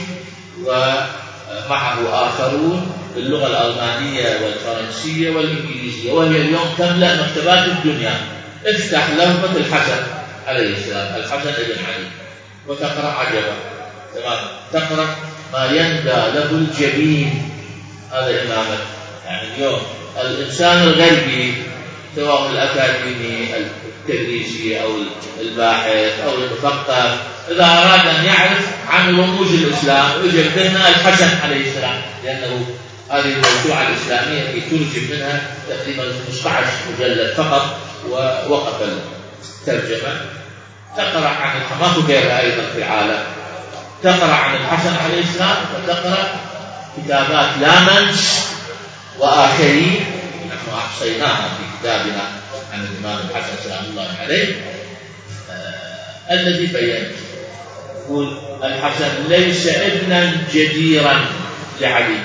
ومعه 0.69 2.27
آخرون 2.29 2.93
باللغة 3.15 3.47
الألمانية 3.47 4.45
والفرنسية 4.45 5.31
والإنجليزية 5.31 6.13
وهي 6.13 6.37
اليوم 6.37 6.75
تملأ 6.79 7.23
مكتبات 7.23 7.69
الدنيا. 7.69 8.21
افتح 8.67 9.11
لوحة 9.11 9.57
الحسن 9.57 10.03
عليه 10.47 10.77
السلام 10.77 11.15
الحسن 11.17 11.51
بن 11.51 11.85
علي 11.85 12.07
وتقرأ 12.67 13.13
عجبا. 13.13 13.55
تمام؟ 14.15 14.39
تقرأ 14.73 15.17
ما 15.53 15.67
يندى 15.67 16.39
له 16.39 16.51
الجبين. 16.51 17.53
هذا 18.13 18.43
إمامك 18.43 18.79
يعني 19.27 19.55
اليوم 19.55 19.81
الإنسان 20.21 20.83
الغربي 20.83 21.55
سواء 22.17 22.51
الأكاديمي 22.51 23.49
التدريسي 23.57 24.83
أو 24.83 24.91
الباحث 25.41 26.21
أو 26.27 26.35
المثقف 26.35 27.19
إذا 27.51 27.65
أراد 27.65 28.07
أن 28.07 28.25
يعرف 28.25 28.67
عن 28.91 29.21
رموز 29.21 29.55
الإسلام 29.55 30.11
يجد 30.25 30.59
لنا 30.59 30.89
الحسن 30.89 31.39
عليه 31.45 31.71
السلام 31.71 32.01
لأنه 32.25 32.67
هذه 33.11 33.33
الموسوعة 33.33 33.89
الإسلامية 33.89 34.43
التي 34.43 34.61
ترجم 34.61 35.17
منها 35.17 35.43
تقريبا 35.69 36.03
15 36.27 36.67
مجلد 36.99 37.35
فقط 37.35 37.79
ووقف 38.09 38.83
الترجمة. 39.69 40.21
تقرأ 40.97 41.29
عن 41.29 41.61
ماكو 41.81 42.01
غيرها 42.01 42.41
أيضا 42.41 42.63
في 42.73 42.79
العالم. 42.79 43.23
تقرأ 44.03 44.35
عن 44.35 44.55
الحسن 44.55 44.97
عليه 45.05 45.21
السلام 45.21 45.57
وتقرأ 45.75 46.41
كتابات 46.97 47.49
لامنس 47.61 48.47
وآخرين. 49.19 50.05
نحن 50.47 50.79
أحصيناها 50.79 51.49
في 51.49 51.79
كتابنا 51.81 52.23
عن 52.73 52.87
الإمام 52.87 53.19
الحسن 53.31 53.53
سلام 53.65 53.85
الله 53.85 54.09
عليه. 54.21 54.55
آه 55.51 56.35
الذي 56.35 56.67
بينت 56.67 57.28
الحسن 58.65 59.29
ليس 59.29 59.67
ابنا 59.67 60.37
جديرا 60.55 61.25
لعلي 61.81 62.21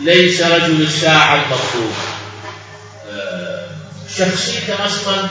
ليس 0.00 0.42
رجل 0.42 0.82
الساعة 0.82 1.34
المطلوب. 1.34 1.92
آه 3.10 3.66
شخصيته 4.18 4.86
أصلا 4.86 5.28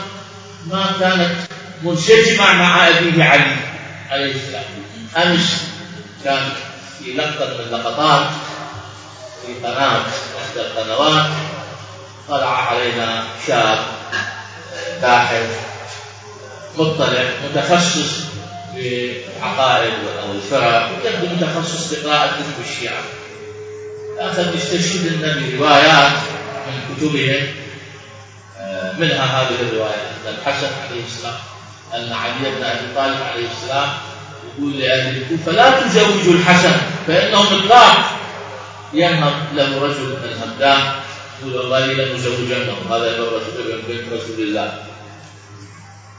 ما 0.66 0.92
كانت 1.00 1.30
منسجمة 1.82 2.52
مع 2.52 2.88
أبيه 2.88 3.24
علي 3.24 3.56
عليه 4.10 4.34
السلام. 4.34 4.64
أمس 5.16 5.62
كان 6.24 6.48
في 6.98 7.12
لقطة 7.12 7.54
من 7.54 7.60
اللقطات 7.60 8.26
في 9.46 9.66
قناة 9.66 10.02
إحدى 10.40 10.60
القنوات 10.60 11.26
طلع 12.28 12.70
علينا 12.70 13.24
شاب 13.46 13.78
باحث 15.02 15.60
مطلع 16.78 17.24
متخصص 17.44 18.29
بالعقائد 18.80 19.92
أو 20.22 20.32
الفرق. 20.32 20.90
متخصص 21.22 21.94
بقراءة 21.94 22.26
كتب 22.26 22.64
الشيعة. 22.70 23.02
أخذ 24.18 24.56
يستشهد 24.56 25.12
لنا 25.12 25.34
بروايات 25.34 26.12
من 26.66 26.96
كتبهم 26.96 27.46
منها 28.98 29.24
هذه 29.24 29.56
الرواية. 29.60 30.10
أن 30.28 30.34
الحسن 30.34 30.68
عليه 30.88 31.04
السلام 31.06 31.34
أن 31.94 32.12
علي 32.12 32.50
بن 32.50 32.64
أبي 32.64 32.94
طالب 32.96 33.22
عليه 33.22 33.46
السلام 33.50 33.88
يقول 34.58 34.78
لأهل 34.78 35.16
الكوفة 35.16 35.52
لا 35.52 35.80
تزوجوا 35.80 36.32
الحسن 36.32 36.72
فإنه 37.06 37.42
مطلاق 37.42 38.10
ينهض 38.92 39.32
له 39.54 39.82
رجل 39.82 40.08
من 40.08 40.42
همدان 40.42 40.92
يقول 41.40 41.56
والله 41.56 41.86
لن 41.86 42.14
أزوجنه 42.14 42.76
هذا 42.90 43.10
ابن 43.10 43.22
ابن 43.58 43.82
بنت 43.88 44.12
رسول 44.12 44.38
الله. 44.38 44.78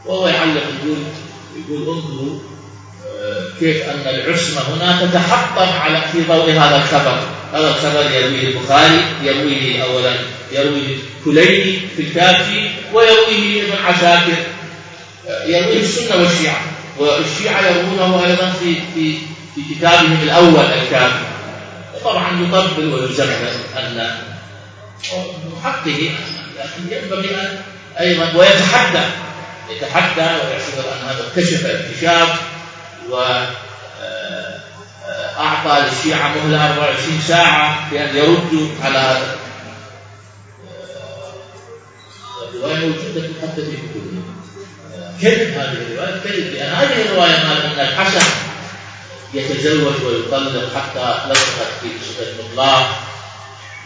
وهو 0.06 0.28
يعلق 0.28 0.62
يقول 0.62 0.98
يقول 1.56 1.96
انظروا 1.98 2.40
كيف 3.60 3.90
أن 3.90 4.02
العصمة 4.08 4.62
هنا 4.62 5.06
تتحطم 5.06 5.80
على 5.80 6.02
في 6.12 6.24
ضوء 6.24 6.52
هذا 6.52 6.76
الخبر. 6.76 7.20
هذا 7.54 7.70
الخبر 7.70 8.12
يرويه 8.12 8.48
البخاري 8.48 9.02
يرويه 9.24 9.84
أولا 9.84 10.16
يرويه 10.52 10.98
كليني 11.26 11.80
في 11.96 12.02
الكافي 12.02 12.70
ويرويه 12.94 13.64
ابن 13.64 13.86
عساكر. 13.86 14.38
يرويه 15.46 15.82
السنة 15.82 16.22
والشيعة. 16.22 16.62
والشيعة 17.00 17.62
يروونه 17.68 18.26
أيضا 18.26 18.54
في 18.60 18.76
في 18.96 19.14
في 19.56 19.76
كتابهم 19.76 20.20
الأول 20.24 20.66
الكافي. 20.66 21.26
طبعا 22.04 22.48
يطبل 22.48 22.94
ويزمن 22.94 23.48
أن 23.78 24.12
حقه 25.64 26.12
لكن 26.60 26.96
ينبغي 27.04 27.30
أن 27.36 27.58
أيضا 28.00 28.34
ويتحدى 28.36 29.04
يتحدى 29.70 30.22
ويعتبر 30.22 30.86
أن 30.94 31.08
هذا 31.08 31.28
اكتشف 31.28 31.66
اكتشاف 31.66 32.30
وأعطى 35.38 35.76
للشيعة 35.86 36.28
مهلة 36.28 36.72
24 36.72 37.22
ساعة 37.28 37.92
بأن 37.92 38.16
يردوا 38.16 38.68
على 38.84 38.98
هذا. 38.98 39.36
الرواية 42.54 42.76
موجودة 42.76 43.22
حتى 43.42 43.62
في 43.62 43.72
كتبهم 43.78 44.26
كذب 45.22 45.52
هذه 45.58 45.78
الرواية؟ 45.82 46.16
كذب 46.24 46.54
لأن 46.54 46.74
هذه 46.74 47.02
الرواية 47.02 47.36
قال 47.36 47.62
أن 47.62 47.80
الحسن 47.80 48.26
يتزوج 49.34 50.04
ويطلق 50.06 50.76
حتى 50.76 51.30
لصقت 51.30 51.72
في 51.82 51.88
صفة 52.06 52.26
مطلاق 52.44 52.86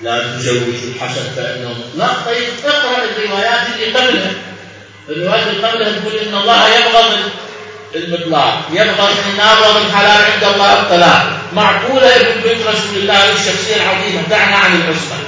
لا 0.02 0.38
تزوج 0.38 0.76
الحسن 0.84 1.24
فإنه 1.36 1.70
مطلق. 1.70 2.26
طيب 2.26 2.48
اقرأ 2.66 3.04
الروايات 3.04 3.68
اللي 3.68 3.86
قبلها. 3.94 4.32
الروايات 5.10 5.48
اللي 5.48 5.68
قبلها 5.68 6.00
تقول 6.00 6.16
إن 6.16 6.36
الله 6.36 6.68
يبغض 6.76 7.20
المطلاق 7.96 8.62
يبغض 8.72 9.10
إن 9.10 9.40
أبغض 9.40 9.78
الحلال 9.78 10.32
عند 10.32 10.44
الله 10.44 10.74
الطلاق. 10.82 11.40
معقولة 11.54 12.16
ابن 12.16 12.42
بنت 12.42 12.68
رسول 12.68 12.98
الله 12.98 13.34
الشخصيه 13.34 13.76
العظيمه 13.76 14.22
دعنا 14.30 14.56
عن 14.56 14.82
العصمه 14.82 15.26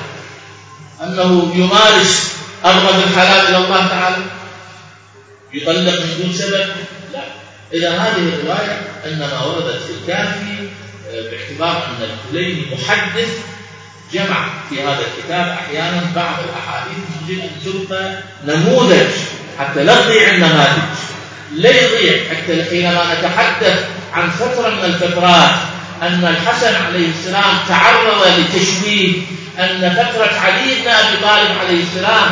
أنه 1.03 1.51
يمارس 1.55 2.33
أبغض 2.65 3.03
الحلال 3.03 3.47
إلى 3.47 3.57
الله 3.57 3.87
تعالى؟ 3.87 4.17
يطلق 5.53 5.99
من 6.01 6.17
دون 6.23 6.33
سبب؟ 6.33 6.67
لا. 7.13 7.23
إذا 7.73 7.89
هذه 7.89 8.33
الرواية 8.33 8.81
أنما 9.05 9.43
وردت 9.45 9.81
في 9.81 9.91
الكافي 10.01 10.69
باعتبار 11.13 11.83
أن 11.87 12.09
الكليني 12.09 12.65
محدث 12.75 13.29
جمع 14.13 14.49
في 14.69 14.83
هذا 14.83 14.99
الكتاب 14.99 15.47
أحيانا 15.47 16.11
بعض 16.15 16.35
الأحاديث 16.49 16.97
يجب 17.27 17.41
أن 17.43 17.49
تلقى 17.65 18.17
نموذج 18.45 19.11
حتى 19.60 19.84
لا 19.84 20.02
تضيع 20.02 20.30
النماذج. 20.30 20.82
لا 21.56 21.70
يضيع. 21.70 22.20
حتى 22.30 22.63
حينما 22.70 23.04
نتحدث 23.20 23.86
عن 24.13 24.30
فترة 24.30 24.70
من 24.70 24.84
الفترات 24.84 25.52
أن 26.02 26.36
الحسن 26.38 26.76
عليه 26.86 27.08
السلام 27.10 27.58
تعرض 27.70 28.28
لتشويه 28.38 29.13
أن 29.60 29.89
فترة 29.96 30.39
علي 30.39 30.76
بن 30.82 30.88
أبي 30.88 31.17
طالب 31.24 31.60
عليه 31.60 31.84
السلام 31.84 32.32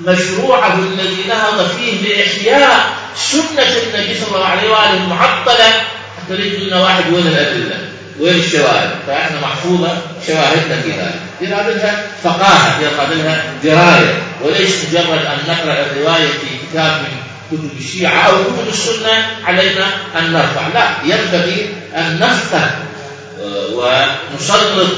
مشروعه 0.00 0.74
الذي 0.74 1.24
نهض 1.28 1.68
فيه 1.68 2.02
بإحياء 2.02 2.86
سنة 3.16 3.62
النبي 3.62 4.20
صلى 4.20 4.36
الله 4.36 4.46
عليه 4.46 4.70
وآله 4.70 4.94
المعطلة 4.94 5.70
حتى 6.16 6.34
لنا 6.36 6.80
واحد 6.82 7.12
وين 7.12 7.26
الأدلة 7.26 7.78
وين 8.20 8.34
الشواهد؟ 8.34 8.90
فإحنا 9.06 9.40
محفوظة 9.40 9.98
شواهدنا 10.26 10.80
في 10.82 10.90
ذلك، 10.90 11.20
يراد 11.40 11.80
فقاهة، 12.24 12.80
يراد 12.80 13.12
لها 13.12 13.44
دراية، 13.64 14.14
وليس 14.42 14.84
مجرد 14.88 15.26
أن 15.26 15.38
نقرأ 15.48 15.86
الرواية 15.86 16.26
في 16.26 16.66
كتاب 16.70 16.92
من 16.92 17.16
كتب 17.50 17.70
الشيعة 17.78 18.20
أو 18.22 18.32
كتب 18.32 18.68
السنة 18.68 19.26
علينا 19.44 19.86
أن 20.18 20.32
نرفع، 20.32 20.68
لا 20.74 20.90
ينبغي 21.04 21.74
أن 21.96 22.18
نفقه 22.20 22.70
ونسلط 23.72 24.88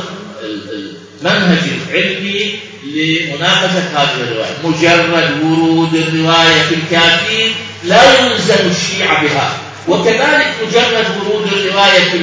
المنهج 1.23 1.59
العلمي 1.89 2.59
لمناقشة 2.95 3.83
هذه 3.95 4.21
الرواية، 4.21 4.55
مجرد 4.65 5.45
ورود 5.45 5.95
الرواية 5.95 6.63
في 6.63 6.75
الكافي 6.75 7.51
لا 7.85 8.03
يلزم 8.21 8.71
الشيعة 8.71 9.23
بها، 9.23 9.53
وكذلك 9.89 10.47
مجرد 10.67 11.07
ورود 11.21 11.53
الرواية 11.53 12.11
في 12.11 12.19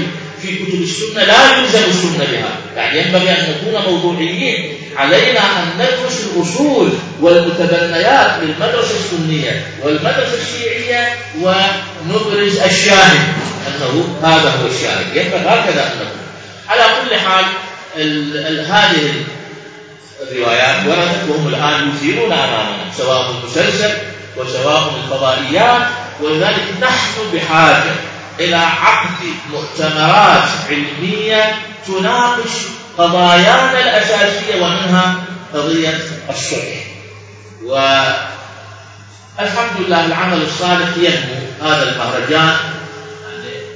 في 0.45 0.65
كتب 0.65 0.81
السنة 0.81 1.23
لا 1.23 1.57
يلزم 1.57 1.89
السنة 1.89 2.25
بها. 2.31 2.57
يعني 2.75 3.01
ينبغي 3.01 3.29
أن 3.29 3.55
نكون 3.55 3.93
موضوعيين. 3.93 4.73
علينا 4.97 5.39
أن 5.39 5.67
ندرس 5.75 6.23
الأصول 6.35 6.89
والمتبنيات 7.21 8.31
للمدرسة 8.43 8.95
السنية 8.99 9.67
والمدرسة 9.83 10.37
الشيعية 10.41 11.07
ونبرز 11.41 12.57
الشاهد 12.57 13.27
أنه 13.67 14.17
هذا 14.23 14.49
هو 14.49 14.67
الشاهد. 14.67 15.15
ينبغي 15.15 15.39
هكذا 15.39 15.83
أن 15.83 15.95
نكون 15.95 16.25
على 16.69 16.83
كل 16.83 17.15
حال 17.15 17.45
ال 17.97 18.37
ال 18.37 18.65
هذه 18.65 19.13
الروايات 20.31 20.87
وردت 20.87 21.29
وهم 21.29 21.47
الآن 21.47 21.89
يثيرون 21.89 22.31
أمامنا 22.31 22.91
سواء 22.97 23.31
المسلسل 23.31 23.93
وسواء 24.37 24.93
الفضائيات 25.03 25.87
ولذلك 26.21 26.63
نحن 26.81 27.13
بحاجة 27.33 27.91
إلى 28.39 28.55
عقد 28.55 29.23
مؤتمرات 29.51 30.49
علمية 30.69 31.55
تناقش 31.87 32.51
قضايانا 32.97 33.79
الأساسية 33.79 34.61
ومنها 34.61 35.15
قضية 35.53 35.97
الصلح. 36.29 36.85
والحمد 37.63 38.11
لله 39.79 40.05
العمل 40.05 40.41
الصالح 40.41 40.97
ينمو 40.97 41.35
هذا 41.61 41.83
المهرجان 41.91 42.57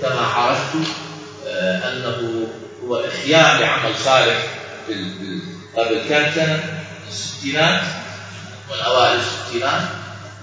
كما 0.01 0.21
عرفت 0.35 0.75
آه، 1.47 1.89
أنه 1.89 2.47
هو 2.83 3.05
إحياء 3.05 3.59
لعمل 3.61 3.95
صالح 4.05 4.37
قبل 5.77 6.01
كم 6.09 6.31
سنة؟ 6.35 6.63
الستينات 7.09 7.81
من 8.69 8.79
أوائل 8.85 9.19
الستينات 9.19 9.81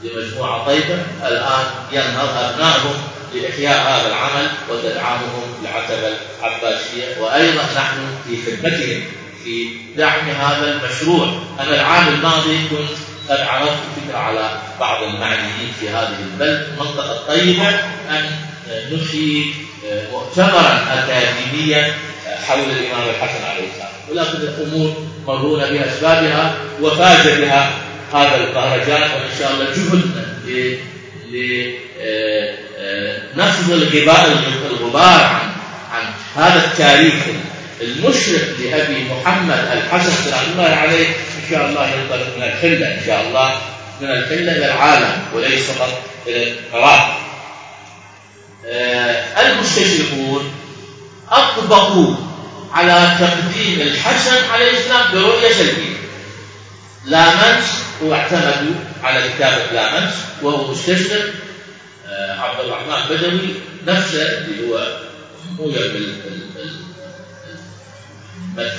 لمجموعة 0.02 0.66
طيبة. 0.66 0.98
الآن 1.26 1.64
ينهض 1.92 2.28
أبنائهم. 2.28 2.94
لإحياء 3.34 3.80
هذا 3.80 4.08
العمل 4.08 4.50
وتدعمهم 4.70 5.42
العتبة 5.62 6.16
العباسية. 6.40 7.20
وأيضا 7.20 7.62
نحن 7.62 7.98
في 8.26 8.36
خدمتهم 8.46 9.02
في 9.44 9.68
دعم 9.96 10.28
هذا 10.28 10.72
المشروع. 10.72 11.28
أنا 11.60 11.74
العام 11.74 12.08
الماضي 12.08 12.58
كنت 12.70 12.98
قد 13.28 13.40
عرضت 13.40 13.78
فكرة 13.96 14.18
على 14.18 14.60
بعض 14.80 15.02
المعنيين 15.02 15.72
في 15.80 15.88
هذه 15.88 16.18
البلد. 16.32 16.68
المنطقة 16.72 17.12
الطيبة 17.12 17.68
أن 18.10 18.30
نحيي 18.92 19.54
مؤتمرا 20.12 20.86
أكاديميا 20.92 21.94
حول 22.46 22.58
الإمام 22.58 23.08
الحسن 23.08 23.44
عليه 23.44 23.68
السلام. 23.68 23.90
ولكن 24.10 24.38
الأمور 24.38 25.06
مرون 25.26 25.60
بأسبابها 25.60 26.54
وفاز 26.82 27.38
بها 27.40 27.70
هذا 28.12 28.36
المهرجان 28.36 29.02
وإن 29.02 29.38
شاء 29.38 29.52
الله 29.52 29.64
جهدنا 29.64 30.36
نفض 33.36 33.70
الغباء 33.70 34.42
الغبار 34.70 35.24
عن 35.24 35.50
عن 35.92 36.04
هذا 36.36 36.64
التاريخ. 36.64 37.14
المشرق 37.80 38.42
لأبي 38.60 39.04
محمد 39.04 39.68
الحسن 39.72 40.24
سلام 40.24 40.44
الله 40.52 40.76
عليه 40.76 41.08
إن 41.08 41.50
شاء 41.50 41.68
الله 41.68 41.88
ينطلق 41.88 42.36
من 42.36 42.42
الحلة 42.42 42.94
إن 42.94 43.00
شاء 43.06 43.26
الله 43.28 43.60
من 44.00 44.10
الحلة 44.10 44.52
إلى 44.52 44.66
العالم 44.66 45.22
وليس 45.34 45.70
فقط 45.70 46.02
إلى 46.26 46.54
العراق. 46.70 47.20
آه، 48.66 49.40
المستشرقون 49.40 50.52
أطبقوا 51.30 52.14
على 52.72 53.16
تقديم 53.20 53.80
الحسن 53.80 54.50
عليه 54.52 54.70
السلام 54.70 55.12
برؤية 55.12 55.52
سلبية. 55.52 55.96
لامنس 57.04 57.85
واعتمدوا 58.02 58.74
على 59.02 59.28
كتابة 59.28 59.72
لامنس 59.72 60.14
وهو 60.42 60.70
مستشرق 60.70 61.24
آه، 62.08 62.40
عبد 62.40 62.60
الرحمن 62.60 63.16
بدوي 63.16 63.54
نفسه 63.86 64.38
اللي 64.38 64.68
هو 64.68 64.96
موجب 65.58 66.16
مدح 68.56 68.72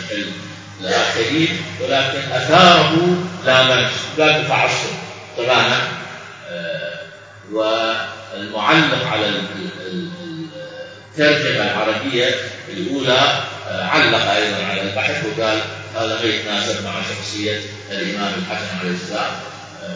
الآخرين 0.82 1.62
ولكن 1.82 2.32
أثاره 2.32 3.18
لا 3.46 3.64
منش 3.64 3.92
قال 4.20 4.44
بتعصب 4.44 4.90
تماما 5.38 5.82
آه، 6.50 7.00
والمعلق 7.52 9.08
على 9.12 9.32
الترجمة 11.18 11.64
العربية 11.64 12.36
الأولى 12.70 13.42
آه، 13.70 13.84
علق 13.84 14.32
أيضا 14.32 14.66
على 14.66 14.82
البحث 14.82 15.26
وقال 15.26 15.62
هذا 15.98 16.16
غير 16.16 16.34
يتناسب 16.34 16.84
مع 16.84 16.92
شخصية 17.02 17.62
الإمام 17.92 18.34
الحسن 18.34 18.78
عليه 18.80 18.92
السلام 18.92 19.32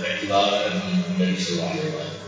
باعتباره 0.01 0.65
ابن 0.65 0.79
النبي 1.19 1.43
صلى 1.43 1.53
الله 1.53 1.69
عليه 1.69 1.79
وسلم. 1.79 2.21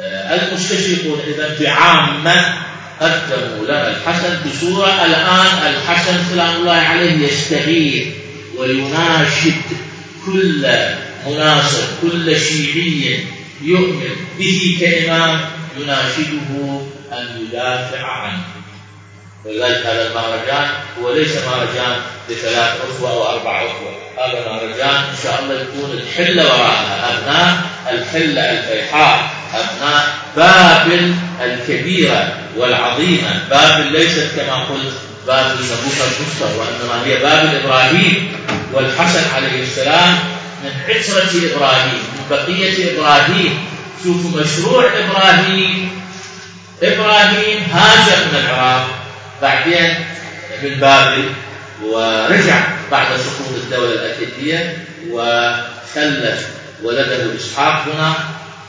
آه، 0.00 0.48
المستشرقون 0.48 1.20
إذا 1.26 1.56
بعامة 1.60 2.54
قدموا 3.00 3.64
لنا 3.64 3.90
الحسن 3.96 4.36
بصورة 4.50 5.06
الآن 5.06 5.74
الحسن 5.74 6.16
سلام 6.30 6.56
الله 6.56 6.72
عليه 6.72 7.28
يستغيث 7.28 8.06
ويناشد 8.56 9.62
كل 10.26 10.66
مناصر 11.26 11.82
كل 12.02 12.40
شيعي 12.40 13.24
يؤمن 13.62 14.16
به 14.38 14.78
كإمام 14.80 15.40
يناشده 15.78 16.80
أن 17.12 17.46
يدافع 17.46 18.06
عنه. 18.06 18.57
ولذلك 19.44 19.86
هذا 19.86 20.08
المهرجان 20.08 20.68
هو 21.00 21.12
ليس 21.12 21.36
مهرجان 21.36 21.96
لثلاث 22.28 22.72
أخوة 22.90 23.10
أو 23.10 23.28
أربع 23.28 23.58
أخوة 23.58 23.92
هذا 24.18 24.52
مهرجان 24.52 24.94
إن 24.94 25.16
شاء 25.22 25.42
الله 25.42 25.54
يكون 25.54 25.90
الحلة 25.90 26.44
وراءها 26.44 27.12
أبناء 27.12 27.62
الحلة 27.90 28.42
الفيحاء 28.42 29.30
أبناء 29.54 30.18
بابل 30.36 31.14
الكبيرة 31.40 32.32
والعظيمة. 32.56 33.42
بابل 33.50 33.92
ليست 33.92 34.28
كما 34.36 34.54
قلت 34.54 34.94
بابل 35.26 35.54
نبوخذ 35.54 36.06
نصر 36.06 36.58
وإنما 36.58 37.06
هي 37.06 37.16
بابل 37.16 37.56
إبراهيم. 37.56 38.32
والحسن 38.72 39.34
عليه 39.34 39.62
السلام 39.62 40.18
من 40.64 40.70
عترة 40.88 41.30
إبراهيم 41.52 42.02
من 42.14 42.26
بقية 42.30 42.94
إبراهيم. 42.94 43.58
شوفوا 44.04 44.40
مشروع 44.40 44.84
إبراهيم. 44.84 46.02
إبراهيم 46.82 47.62
هاجر 47.72 48.24
من 48.32 48.38
العراق. 48.44 48.97
بعدين 49.42 50.06
من 50.62 50.74
بابل 50.80 51.30
ورجع 51.82 52.66
بعد 52.90 53.16
سقوط 53.16 53.54
الدولة 53.56 53.92
الأكيدية 53.92 54.84
وخلف 55.10 56.48
ولده 56.82 57.36
إسحاق 57.36 57.84
هنا 57.88 58.14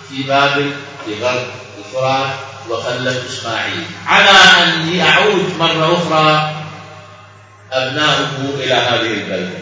في 0.10 0.24
بابل 0.24 0.72
في 1.06 1.24
غرب 1.24 1.48
الفرات 1.78 2.30
وخلف 2.70 3.26
إسماعيل. 3.30 3.84
على 4.08 4.30
أن 4.64 4.96
يعود 4.96 5.54
مرة 5.60 5.94
أخرى 5.94 6.56
أبناؤه 7.72 8.54
إلى 8.60 8.74
هذه 8.74 9.14
البلدة. 9.14 9.60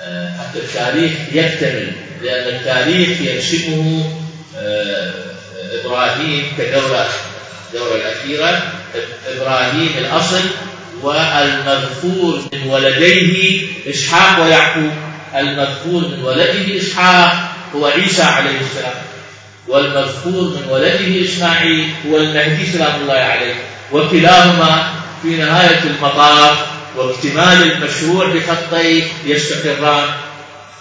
آه، 0.00 0.30
حتى 0.38 0.58
التاريخ 0.58 1.12
يكتمل 1.32 1.92
لأن 2.22 2.56
التاريخ 2.56 3.20
يرسمه 3.20 4.12
آه، 4.56 5.12
إبراهيم 5.80 6.52
كدولة 6.58 7.08
الدولة 7.72 7.94
الأخيرة. 7.94 8.62
إبراهيم 9.28 9.90
الأصل 9.98 10.42
والمذكور 11.02 12.40
من 12.52 12.66
ولديه 12.66 13.62
إسحاق 13.90 14.44
ويعقوب. 14.44 14.90
المذكور 15.36 16.08
من 16.08 16.22
ولده 16.24 16.76
إسحاق 16.76 17.32
هو 17.74 17.86
عيسى 17.86 18.22
عليه 18.22 18.60
السلام. 18.60 18.94
والمذكور 19.68 20.42
من 20.42 20.66
ولده 20.70 21.24
إسماعيل 21.24 21.88
هو 22.06 22.16
المهدي 22.16 22.66
سلام 22.72 23.00
الله 23.00 23.14
عليه. 23.14 23.54
وكلاهما 23.92 24.92
في 25.22 25.28
نهاية 25.28 25.82
المطاف 25.84 26.58
واكتمال 26.96 27.72
المشروع 27.72 28.26
بخطيه 28.26 29.04
يستقران 29.24 30.08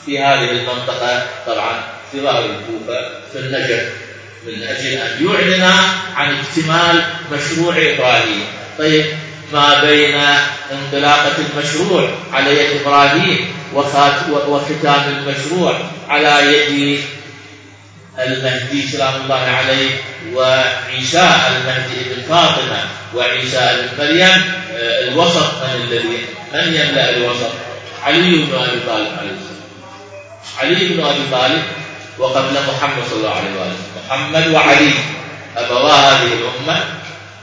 في 0.06 0.19
هذه 0.19 0.52
المنطقة 0.52 1.26
طبعا. 1.48 1.84
في 2.12 2.22
ظهر 2.22 2.45
الكوفة 2.45 3.10
في 3.34 3.39
النجف. 3.39 4.09
من 4.47 4.63
أجل 4.63 4.88
أن 4.88 5.28
يعلن 5.28 5.73
عن 6.15 6.36
اكتمال 6.39 7.04
مشروع 7.32 7.73
إبراهيم. 7.78 8.43
طيب 8.78 9.06
ما 9.54 9.82
بين 9.82 10.21
انطلاقة 10.71 11.36
المشروع 11.38 12.10
على 12.34 12.60
يد 12.60 12.82
إبراهيم 12.82 13.47
وختام 14.47 15.02
المشروع 15.08 15.80
على 16.10 16.54
يد 16.54 16.99
المهدي 18.19 18.88
سلام 18.88 19.21
الله 19.23 19.36
عليه 19.36 19.89
وعيسى 20.34 21.30
المهدي 21.47 22.12
ابن 22.12 22.21
فاطمة 22.30 22.84
وعيسى 23.15 23.58
ابن 23.58 23.88
مريم 24.04 24.43
آه، 24.73 25.08
الوسط 25.08 25.54
من 25.63 25.82
الذي 25.84 26.25
من 26.54 26.73
يملأ 26.73 27.10
الوسط؟ 27.17 27.52
علي 28.04 28.36
بن 28.36 28.56
أبي 28.56 28.80
طالب 28.88 29.08
عليه 29.19 29.32
السلام. 29.32 29.60
علي 30.60 30.88
بن 30.88 31.04
أبي 31.06 31.19
طالب 31.32 31.63
وقبل 32.17 32.54
محمد 32.67 33.04
صلى 33.10 33.17
الله 33.17 33.30
عليه 33.36 33.49
وسلم 33.49 33.78
محمد 34.10 34.48
وعلي. 34.48 34.93
أبوا 35.58 35.89
هذه 35.89 36.28
الأمة. 36.34 36.84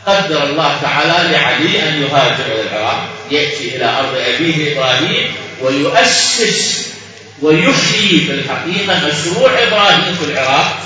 قدر 0.06 0.44
الله 0.44 0.76
تعالى 0.82 1.32
لعلي 1.32 1.88
أن 1.88 2.02
يهاجر 2.02 2.44
إلى 2.46 2.62
العراق 2.62 3.08
يأتي 3.30 3.76
إلى 3.76 3.84
أرض 3.84 4.14
أبيه 4.16 4.72
إبراهيم 4.72 5.34
ويؤسس 5.62 6.86
ويحيي 7.42 8.20
في 8.20 8.32
الحقيقة 8.32 9.08
مشروع 9.08 9.50
إبراهيم 9.62 10.14
في 10.14 10.24
العراق. 10.24 10.78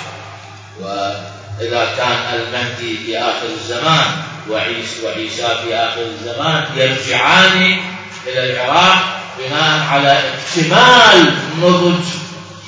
وإذا 0.81 1.89
كان 1.97 2.19
المهدي 2.35 2.99
في 3.07 3.19
آخر 3.19 3.47
الزمان 3.57 4.07
وعيسى 4.51 5.05
وعيسى 5.05 5.49
في 5.65 5.75
آخر 5.75 6.01
الزمان 6.01 6.65
يرجعان 6.77 7.79
إلى 8.27 8.53
العراق 8.53 9.21
بناء 9.39 9.87
على 9.91 10.19
اكتمال 10.19 11.35
نضج 11.61 12.05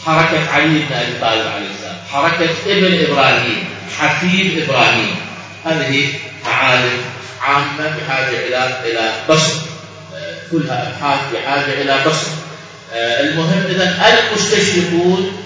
حركة 0.06 0.50
علي 0.52 0.78
بن 0.78 0.94
أبي 0.94 1.12
طالب 1.20 1.46
عليه 1.54 1.81
حركة 2.12 2.50
ابن 2.66 3.04
إبراهيم 3.04 3.64
حفيد 3.98 4.62
إبراهيم. 4.62 5.16
هذه 5.64 6.08
معالم 6.46 7.00
عامة 7.42 7.96
بحاجة 7.96 8.46
إلى 8.46 8.80
إلى 8.84 9.12
آه، 10.14 10.34
كلها 10.52 10.88
أبحاث 10.88 11.20
بحاجة 11.32 11.82
إلى 11.82 12.04
بسط 12.06 12.28
آه، 12.94 13.20
المهم 13.20 13.64
إذا 13.68 14.18
المستشرقون 14.30 15.42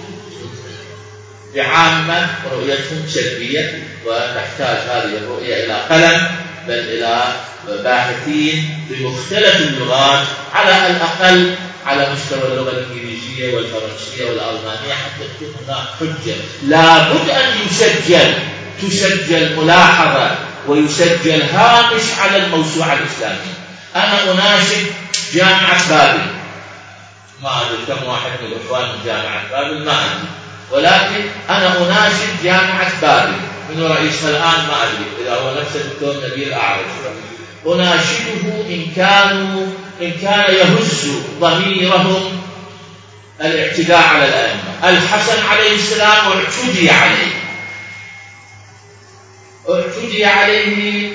بعامة 1.55 2.29
رؤيتهم 2.52 3.09
سلبية 3.09 3.83
وتحتاج 4.07 4.76
هذه 4.76 5.16
الرؤية 5.18 5.64
إلى 5.64 5.74
قلم. 5.74 6.45
بل 6.68 6.79
إلى 6.79 7.24
باحثين 7.68 8.87
بمختلف 8.90 9.57
اللغات 9.57 10.26
على 10.55 10.90
الأقل 10.90 11.55
على 11.87 12.09
مستوى 12.12 12.48
اللغة 12.48 12.70
الإنجليزية 12.70 13.55
والفرنسية 13.55 14.24
والألمانية 14.24 14.94
حتى 14.94 15.24
تكون 15.35 15.55
هناك 15.66 15.87
حجة. 16.00 16.35
لابد 16.62 17.31
أن 17.31 17.59
يسجل 17.66 18.35
تسجل 18.83 19.57
ملاحظة 19.57 20.31
ويسجل 20.66 21.42
هامش 21.42 22.02
على 22.18 22.37
الموسوعة 22.37 22.92
الإسلامية. 22.92 23.57
أنا 23.96 24.33
أناشد 24.33 24.87
جامعة 25.35 25.88
بابل. 25.88 26.26
ما 27.42 27.50
أدري 27.61 27.98
كم 27.98 28.07
واحد 28.07 28.31
من 28.42 28.52
الإخوان 28.52 28.88
من 28.88 29.05
جامعة 29.07 29.50
بابل 29.50 29.85
ما 29.85 29.92
أدري. 29.92 30.29
ولكن 30.70 31.29
أنا 31.50 31.79
أناشد 31.79 32.42
جامعة 32.44 33.00
بابل. 33.02 33.55
من 33.70 33.83
رئيسها 33.83 34.31
الآن 34.31 34.66
ما 34.66 34.83
أدري 34.83 35.07
إذا 35.22 35.35
هو 35.35 35.61
نفس 35.61 35.76
الدكتور 35.76 36.14
نبيل 36.26 36.52
أعرج 36.52 36.85
أناشده 37.66 38.66
إن 38.68 38.87
كانوا 38.96 39.66
إن 40.02 40.12
كان 40.22 40.55
يهز 40.55 41.11
ضميرهم 41.40 42.42
الاعتداء 43.40 44.02
على 44.02 44.24
الأئمة. 44.24 44.88
الحسن 44.88 45.46
عليه 45.46 45.74
السلام 45.74 46.33
اعتدي 46.33 46.90
عليه. 46.90 47.33
اعتدي 49.70 50.24
عليه 50.24 51.09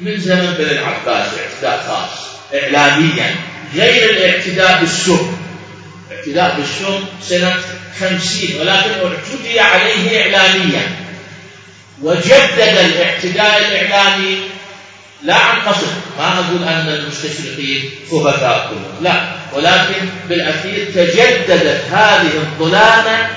من 0.00 0.20
زمن 0.20 0.54
بن 0.58 0.64
العباس 0.64 1.28
اعتداء 1.38 1.86
خاص 1.88 2.26
إعلاميا 2.54 3.34
غير 3.74 4.10
الاعتداء 4.10 4.80
بالسم. 4.80 5.36
اعتداء 6.12 6.56
بالسم 6.56 7.04
سنة 7.22 7.56
خمسين 8.00 8.60
ولكن 8.60 8.90
اعتدي 8.90 9.60
عليه 9.60 10.22
إعلاميا. 10.22 11.03
وجدد 12.02 12.58
الاعتداء 12.58 13.58
الإعلامي. 13.58 14.38
لا 15.22 15.34
عن 15.34 15.60
قصد. 15.60 15.88
ما 16.18 16.38
أقول 16.38 16.64
أن 16.68 16.88
المستشرقين 16.88 17.90
خبثاء 18.10 18.68
كلهم. 18.70 19.04
لا. 19.04 19.32
ولكن 19.52 20.08
بالأخير 20.28 20.84
تجددت 20.94 21.84
هذه 21.90 22.30
الظلامة 22.36 23.28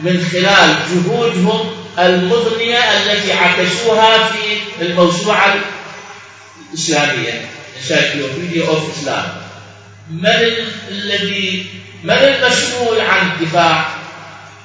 من 0.00 0.26
خلال 0.32 0.76
جهودهم 0.90 1.72
المضنية 1.98 2.78
التي 2.78 3.32
عكسوها 3.32 4.24
في 4.28 4.58
الموسوعة 4.80 5.54
الإسلامية. 6.70 7.50
Encyclopedia 7.80 8.62
of 8.68 8.82
Islam. 8.92 9.40
من 10.10 10.54
الذي 10.88 11.66
من 12.04 12.10
المسؤول 12.14 13.00
عن 13.00 13.30
الدفاع 13.30 13.88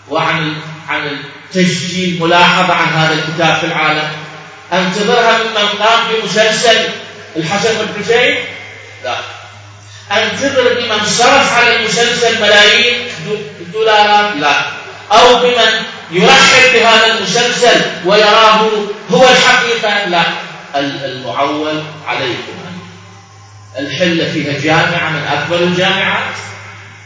وعن 0.09 0.55
عن 0.89 1.19
التسجيل 1.45 2.21
ملاحظة 2.21 2.73
عن 2.73 2.87
هذا 2.87 3.13
الكتاب 3.13 3.57
في 3.57 3.65
العالم. 3.65 4.09
أنتظرها 4.73 5.37
ممن 5.37 5.67
قام 5.79 5.99
بمسلسل 6.11 6.77
الحسن 7.35 7.77
والحسين 7.79 8.35
لا. 9.03 9.15
أنتظر 10.11 10.73
بمن 10.73 11.05
صرف 11.05 11.53
على 11.53 11.75
المسلسل 11.75 12.41
ملايين 12.41 13.07
الدولارات 13.61 14.35
لا. 14.35 14.65
أو 15.11 15.35
بمن 15.35 15.83
يرحب 16.11 16.73
بهذا 16.73 17.05
المسلسل 17.05 17.81
ويراه 18.05 18.69
هو 19.11 19.29
الحقيقة؟ 19.29 20.05
لا. 20.09 20.23
المعول 21.05 21.83
عليكم. 22.07 22.53
الحلة 23.79 24.31
فيها 24.33 24.59
جامعة 24.59 25.09
من 25.09 25.27
أكبر 25.27 25.57
الجامعات 25.57 26.35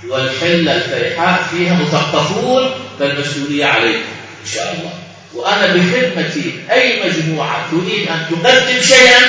والحلة 0.07 0.75
الفيحاء 0.75 1.47
فيها 1.51 1.73
مثقفون 1.73 2.71
فالمسؤولية 2.99 3.65
عليكم. 3.65 4.18
إن 4.41 4.51
شاء 4.53 4.73
الله. 4.73 4.93
وأنا 5.33 5.67
بخدمة 5.73 6.43
أي 6.71 7.03
مجموعة 7.09 7.71
تريد 7.71 8.07
أن 8.07 8.25
تقدم 8.29 8.81
شيئا 8.81 9.21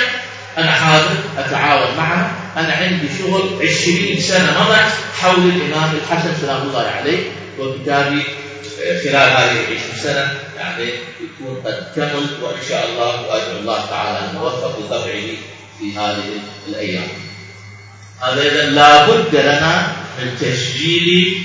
أنا 0.58 0.70
حاضر 0.70 1.16
أتعاون 1.38 1.96
معها. 1.96 2.32
أنا 2.56 2.72
عندي 2.72 3.08
شغل 3.18 3.62
عشرين 3.62 4.20
سنة 4.20 4.60
مضت 4.60 4.92
حول 5.20 5.50
الإمام 5.50 5.90
الحسن 5.94 6.34
سلام 6.40 6.62
الله 6.62 6.86
عليه 6.86 7.18
وكتابي 7.58 8.22
آه، 8.82 8.98
خلال 9.02 9.30
هذه 9.30 9.52
العشرين 9.52 9.96
سنة 10.02 10.32
يعني 10.58 10.90
يكون 11.20 11.62
قد 11.64 11.92
كمل 11.96 12.26
وإن 12.42 12.62
شاء 12.68 12.88
الله 12.88 13.20
وأدعو 13.22 13.58
الله 13.60 13.86
تعالى 13.86 14.18
أن 14.18 14.34
نوفق 14.34 14.78
لطبعه 14.78 15.26
في 15.78 15.96
هذه 15.96 16.40
الأيام. 16.68 17.08
هذا 18.22 18.42
إذا 18.42 18.62
لابد 18.62 19.36
لنا 19.36 19.92
من 20.18 20.36
تسجيل 20.40 21.42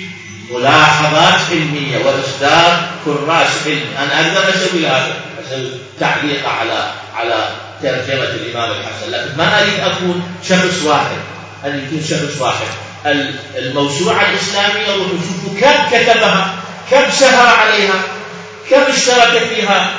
ملاحظات 0.51 1.41
علمية 1.51 1.97
وإصدار 1.97 2.87
كراس 3.05 3.47
علمي 3.65 3.97
أنا 3.99 4.27
أقدر 4.27 4.49
أسوي 4.49 4.87
هذا 4.87 5.13
أسوي 5.47 5.69
تعليق 5.99 6.49
على 6.49 6.91
على 7.15 7.49
ترجمة 7.81 8.23
الإمام 8.23 8.71
الحسن 8.71 9.11
لكن 9.11 9.37
ما 9.37 9.61
أريد 9.61 9.79
أكون 9.79 10.23
شخص 10.49 10.83
واحد. 10.83 11.17
أن 11.65 11.85
يكون 11.85 12.03
شخص 12.09 12.41
واحد. 12.41 12.67
الموسوعة 13.55 14.21
الإسلامية 14.29 14.85
شوفوا 14.85 15.59
كم 15.61 15.97
كتبها 15.97 16.55
كم 16.91 17.11
سهر 17.11 17.47
عليها 17.47 17.93
كم 18.69 18.81
اشترك 18.93 19.43
فيها. 19.55 19.91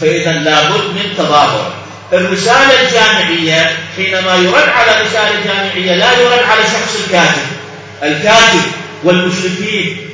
فإذا 0.00 0.32
لابد 0.32 0.84
من 0.84 1.14
تظاهر. 1.18 1.72
الرسالة 2.12 2.82
الجامعية 2.82 3.76
حينما 3.96 4.36
يرد 4.36 4.68
على 4.68 5.06
رسالة 5.06 5.44
جامعية 5.44 5.94
لا 5.94 6.12
يرد 6.12 6.42
على 6.42 6.62
شخص 6.62 6.96
الكاتب. 7.04 7.46
الكاتب 8.02 8.81
والمشركين 9.04 10.08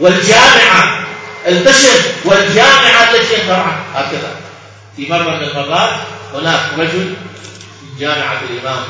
والجامعة 0.00 1.06
القشر 1.46 2.00
والجامعة 2.24 3.14
التي 3.14 3.34
يقرأها. 3.34 3.84
هكذا. 3.94 4.36
في 4.96 5.06
مرة 5.08 5.36
من 5.36 5.44
المرات 5.44 5.90
هناك 6.34 6.60
رجل 6.78 7.14
في 7.80 8.00
جامعة 8.00 8.40
الإمام 8.50 8.84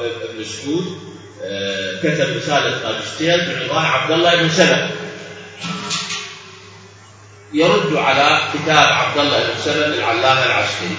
ابن 0.00 0.44
سعود 0.44 0.98
آه، 1.44 1.98
كتب 1.98 2.36
رسالة 2.36 2.80
ماجستير 2.84 3.36
بعنوان 3.36 3.84
عبد 3.84 4.10
الله 4.10 4.36
بن 4.36 4.48
سبأ 4.50 4.90
يرد 7.52 7.96
على 7.96 8.40
كتاب 8.54 8.88
عبد 8.92 9.18
الله 9.18 9.38
بن 9.38 9.60
سبأ 9.64 9.86
للعلامة 9.86 10.46
العسكري. 10.46 10.96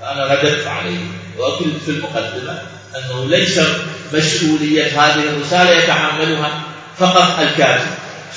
فأنا 0.00 0.24
رددت 0.26 0.66
عليه 0.66 0.98
وقلت 1.38 1.76
في 1.84 1.90
المقدمة 1.90 2.62
أنه 2.96 3.24
ليس 3.26 3.60
مسؤولية 4.12 4.86
هذه 4.86 5.22
الرسالة 5.28 5.70
يتحملها 5.70 6.62
فقط 6.98 7.38
الكاتب 7.38 7.90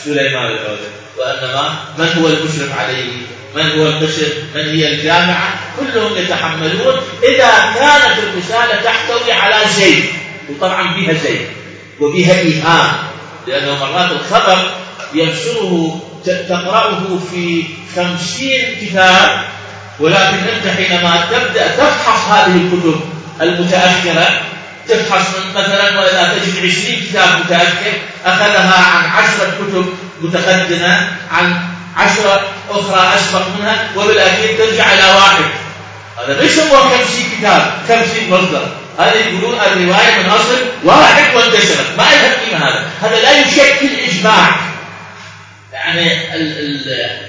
سليمان 0.04 0.46
العودة 0.46 0.90
وإنما 1.18 1.76
من 1.98 2.08
هو 2.08 2.28
المشرف 2.28 2.80
عليه؟ 2.80 3.12
من 3.56 3.72
هو 3.72 3.88
القشر 3.88 4.28
من 4.56 4.70
هي 4.70 4.94
الجامعة؟ 4.94 5.54
كلهم 5.80 6.18
يتحملون 6.18 6.96
إذا 7.24 7.74
كانت 7.76 8.18
الرسالة 8.24 8.82
تحتوي 8.84 9.32
على 9.32 9.56
زيد 9.70 10.06
وطبعا 10.50 10.96
بها 10.98 11.14
زيد 11.14 11.48
وبها 12.00 12.40
إيهام 12.40 12.94
لأنه 13.48 13.78
مرات 13.80 14.12
الخبر 14.12 14.72
ينشره 15.14 16.00
تقرأه 16.26 17.20
في 17.32 17.64
خمسين 17.96 18.76
كتاب. 18.82 19.44
ولكن 20.00 20.38
أنت 20.38 20.68
حينما 20.78 21.26
تبدأ 21.32 21.68
تفحص 21.68 22.30
هذه 22.30 22.56
الكتب 22.56 23.00
المتأخرة. 23.42 24.42
تفحص 24.90 25.28
مثلا 25.56 26.00
وإذا 26.00 26.34
تجد 26.38 26.58
عشرين 26.58 27.08
كتاب 27.10 27.40
متأخر 27.46 27.94
أخذها 28.26 28.76
عن 28.76 29.10
عشرة 29.10 29.48
كتب 29.60 29.94
متقدمة 30.22 31.10
عن 31.32 31.60
عشرة 31.98 32.48
أخرى 32.70 33.16
أسبق 33.16 33.42
منها 33.60 33.88
وبالأخير 33.96 34.58
ترجع 34.58 34.94
إلى 34.94 35.16
واحد. 35.16 35.46
هذا 36.24 36.38
ما 36.38 36.44
يسموه 36.44 36.80
خمسين 36.80 37.26
كتاب 37.40 37.74
خمسين 37.88 38.30
مصدر. 38.30 38.68
هذا 39.00 39.16
يقولون 39.16 39.60
الرواية 39.60 40.24
من 40.24 40.30
أصل 40.30 40.66
واحد 40.84 41.36
وانتشرت. 41.36 41.88
ما 41.98 42.04
لها 42.04 42.46
قيمة 42.46 42.58
هذا. 42.58 42.86
هذا 43.02 43.22
لا 43.22 43.40
يشكل 43.40 43.90
إجماع. 44.10 44.56
يعني 45.74 46.18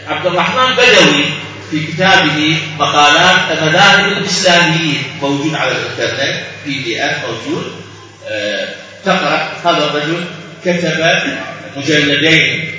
عبد 0.09 0.27
الرحمن 0.27 0.75
بدوي 0.75 1.25
في 1.71 1.87
كتابه 1.87 2.59
مقالات 2.79 3.63
مذاهب 3.63 4.13
الإسلاميين 4.13 5.03
موجود 5.23 5.55
على 5.55 5.73
الإنترنت 5.73 6.41
بي 6.67 6.83
دي 6.83 7.05
اف 7.05 7.17
موجود. 7.27 7.73
أه 8.29 8.69
تقرأ. 9.05 9.53
هذا 9.65 9.85
الرجل 9.85 10.25
كتب 10.65 11.23
مجلدين 11.77 12.75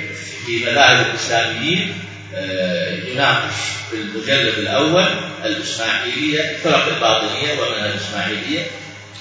في 0.46 0.64
مذاهب 0.66 1.06
الإسلاميين 1.10 1.94
أه 2.34 2.94
يناقش 3.12 3.54
في 3.90 3.96
المجلد 3.96 4.58
الأول 4.58 5.04
الإسماعيلية 5.44 6.40
الفرق 6.50 6.86
الباطنية 6.86 7.52
ومنها 7.52 7.86
الإسماعيلية 7.86 8.60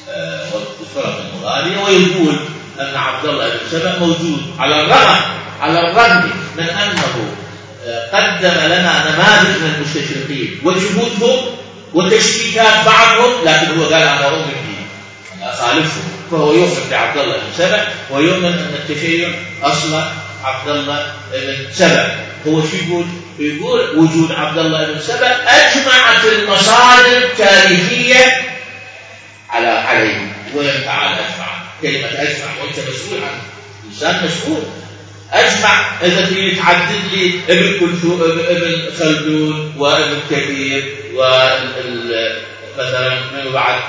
أه 0.10 0.48
والفرق 0.54 1.22
المغالية. 1.34 1.78
ويقول 1.78 2.40
أن 2.80 2.96
عبد 2.96 3.26
الله 3.26 3.50
بن 3.50 3.60
سبأ 3.72 4.00
موجود 4.00 4.42
على 4.60 4.82
الرغم 4.82 5.22
على 5.62 5.80
الرغم 5.90 6.30
من 6.58 6.64
أنه 6.70 7.36
قدم 7.86 8.66
لنا 8.66 9.12
نماذج 9.12 9.62
من 9.62 9.74
المستشرقين 9.76 10.60
وجهودهم 10.64 11.56
وتشكيكات 11.94 12.86
بعضهم 12.86 13.46
لكن 13.46 13.80
هو 13.80 13.84
قال 13.84 14.04
أنا 14.04 14.26
أؤمن 14.26 14.46
به. 14.46 14.76
أنا 15.38 15.54
اخالفهم 15.54 16.04
فهو 16.32 16.54
يؤمن 16.54 16.90
بعبد 16.92 17.18
الله 17.18 17.36
بن 17.36 17.54
سبع 17.58 17.88
ويؤمن 18.10 18.46
أن 18.46 18.76
التشيع 18.76 19.30
أصلا 19.64 20.10
عبد 20.44 20.70
الله 20.70 21.14
بن 21.34 21.74
سبع 21.74 22.16
هو 22.48 22.62
شو 22.62 22.76
يقول؟ 22.88 23.06
يقول 23.40 23.98
وجود 23.98 24.32
عبد 24.32 24.58
الله 24.58 24.94
بن 24.94 25.00
سبع 25.00 25.28
أجمعت 25.48 26.26
المصادر 26.26 27.18
التاريخية 27.18 28.42
على 29.50 29.68
عليه. 29.68 30.36
وين 30.56 30.84
تعالى 30.86 31.16
أجمع؟ 31.16 31.48
كلمة 31.82 32.08
أجمع 32.08 32.46
وأنت 32.62 32.80
مسؤول 32.90 33.24
عنه. 33.24 33.42
إنسان 33.90 34.26
مسؤول. 34.26 34.64
أجمع 35.34 36.02
اذا 36.04 36.26
في 36.26 36.56
تعدد 36.56 37.02
لي 37.14 37.40
ابن 37.50 37.80
كلثوم 37.80 38.22
ابن 38.22 38.92
خلدون 39.00 39.74
وابن 39.78 40.20
كثير 40.30 40.84
مثلا 42.78 43.10
من 43.10 43.52
بعد 43.54 43.80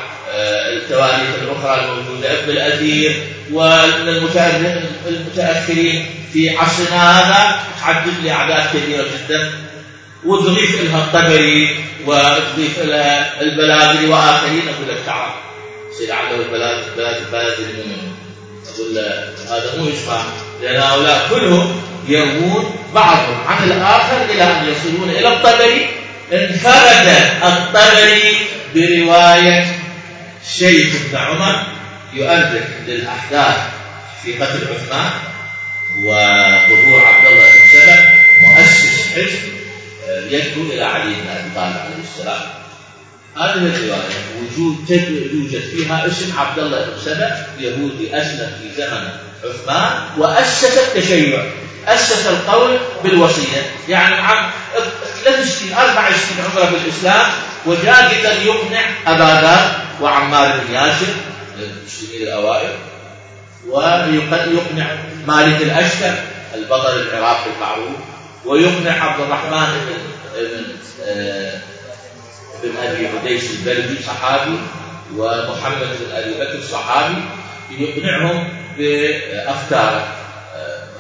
التواريخ 0.73 1.29
الأخرى 1.43 1.85
الموجودة 1.85 2.43
ابن 2.43 2.51
الاثير 2.51 3.23
ومن 3.53 4.29
المتأخرين 5.07 6.07
في 6.33 6.57
عصرنا 6.57 7.21
هذا 7.21 7.61
تعدد 7.81 8.13
لي 8.23 8.31
أعداد 8.31 8.67
كثيره 8.77 9.03
جدا. 9.03 9.53
وتضيف 10.25 10.83
لها 10.83 11.05
الطبري 11.05 11.77
وتضيف 12.07 12.79
لها 12.79 13.43
البلاغري 13.43 14.07
وآخرين 14.07 14.63
أقول 14.69 14.89
لك 14.89 14.99
تعال 15.07 15.31
سيد 15.99 16.11
علو 16.11 16.43
البلاغري 16.43 16.83
البلاغري 16.97 17.65
منهم 17.65 18.16
أقول 18.77 18.99
هذا 19.49 19.77
مو 19.79 19.89
إجماع. 19.89 20.25
لأن 20.63 20.81
هؤلاء 20.81 21.29
كلهم 21.31 21.83
يروون 22.09 22.77
بعضهم 22.95 23.47
عن 23.47 23.65
الآخر 23.65 24.25
إلى 24.31 24.43
أن 24.43 24.69
يصلون 24.69 25.11
إلى 25.11 25.29
الطبري. 25.29 25.89
انفرد 26.33 27.09
الطبري 27.43 28.47
برواية 28.75 29.67
شيخ 30.59 30.95
ابن 30.95 31.17
عمر 31.17 31.63
يؤرخ 32.15 32.67
للأحداث 32.87 33.57
في 34.23 34.33
قتل 34.33 34.69
عثمان 34.75 35.11
وظهور 36.05 37.05
عبد 37.05 37.27
الله 37.27 37.45
بن 37.45 37.81
سبع 37.81 37.97
مؤسس 38.43 39.13
حزب 39.15 39.43
يدعو 40.31 40.63
إلى 40.63 40.85
علي 40.85 41.15
بن 41.15 41.29
أبي 41.29 41.51
طالب 41.55 41.77
عليه 41.77 42.03
السلام. 42.05 42.43
هذه 43.39 43.53
الرواية 43.53 44.27
وجود 44.41 44.91
يوجد 44.91 45.61
فيها 45.61 46.07
اسم 46.07 46.39
عبد 46.39 46.59
الله 46.59 46.85
بن 46.85 47.01
سبع 47.05 47.37
يهودي 47.59 48.17
أسلم 48.19 48.53
في 48.63 48.83
زمن 48.83 49.09
عثمان 49.45 50.01
وأسس 50.19 50.79
التشيع 50.79 51.45
أسس 51.87 52.27
القول 52.27 52.79
بالوصية. 53.05 53.63
يعني 53.89 54.15
عام 54.15 54.51
ثلاث 55.25 55.59
سنين 55.59 55.75
أربع 55.75 56.11
سنين 56.11 56.45
عمره 56.45 56.67
في 56.67 56.77
الإسلام 56.85 57.33
وجاء 57.67 58.09
قدر 58.09 58.43
يقنع 58.43 58.85
أبا 59.07 59.47
ذر 59.47 59.81
وعمار 60.01 60.59
بن 60.59 60.75
ياسر 60.75 61.07
المسلمين 61.59 62.23
الأوائل 62.23 62.73
ويقنع 63.69 64.87
مالك 65.27 65.63
الأشتر 65.63 66.15
البطل 66.55 67.01
العراقي 67.01 67.51
المعروف 67.57 67.97
ويقنع 68.45 69.05
عبد 69.05 69.21
الرحمن 69.21 69.67
بن 69.87 70.17
بن 72.63 72.77
آه 72.77 72.93
أبي 72.93 73.07
عديس 73.07 73.51
البلدي 73.51 74.03
صحابي 74.03 74.59
ومحمد 75.17 75.79
بن 76.01 76.13
أبي 76.13 76.35
بكر 76.35 76.61
صحابي 76.71 77.23
يقنعهم 77.79 78.49
بافكاره 78.79 80.17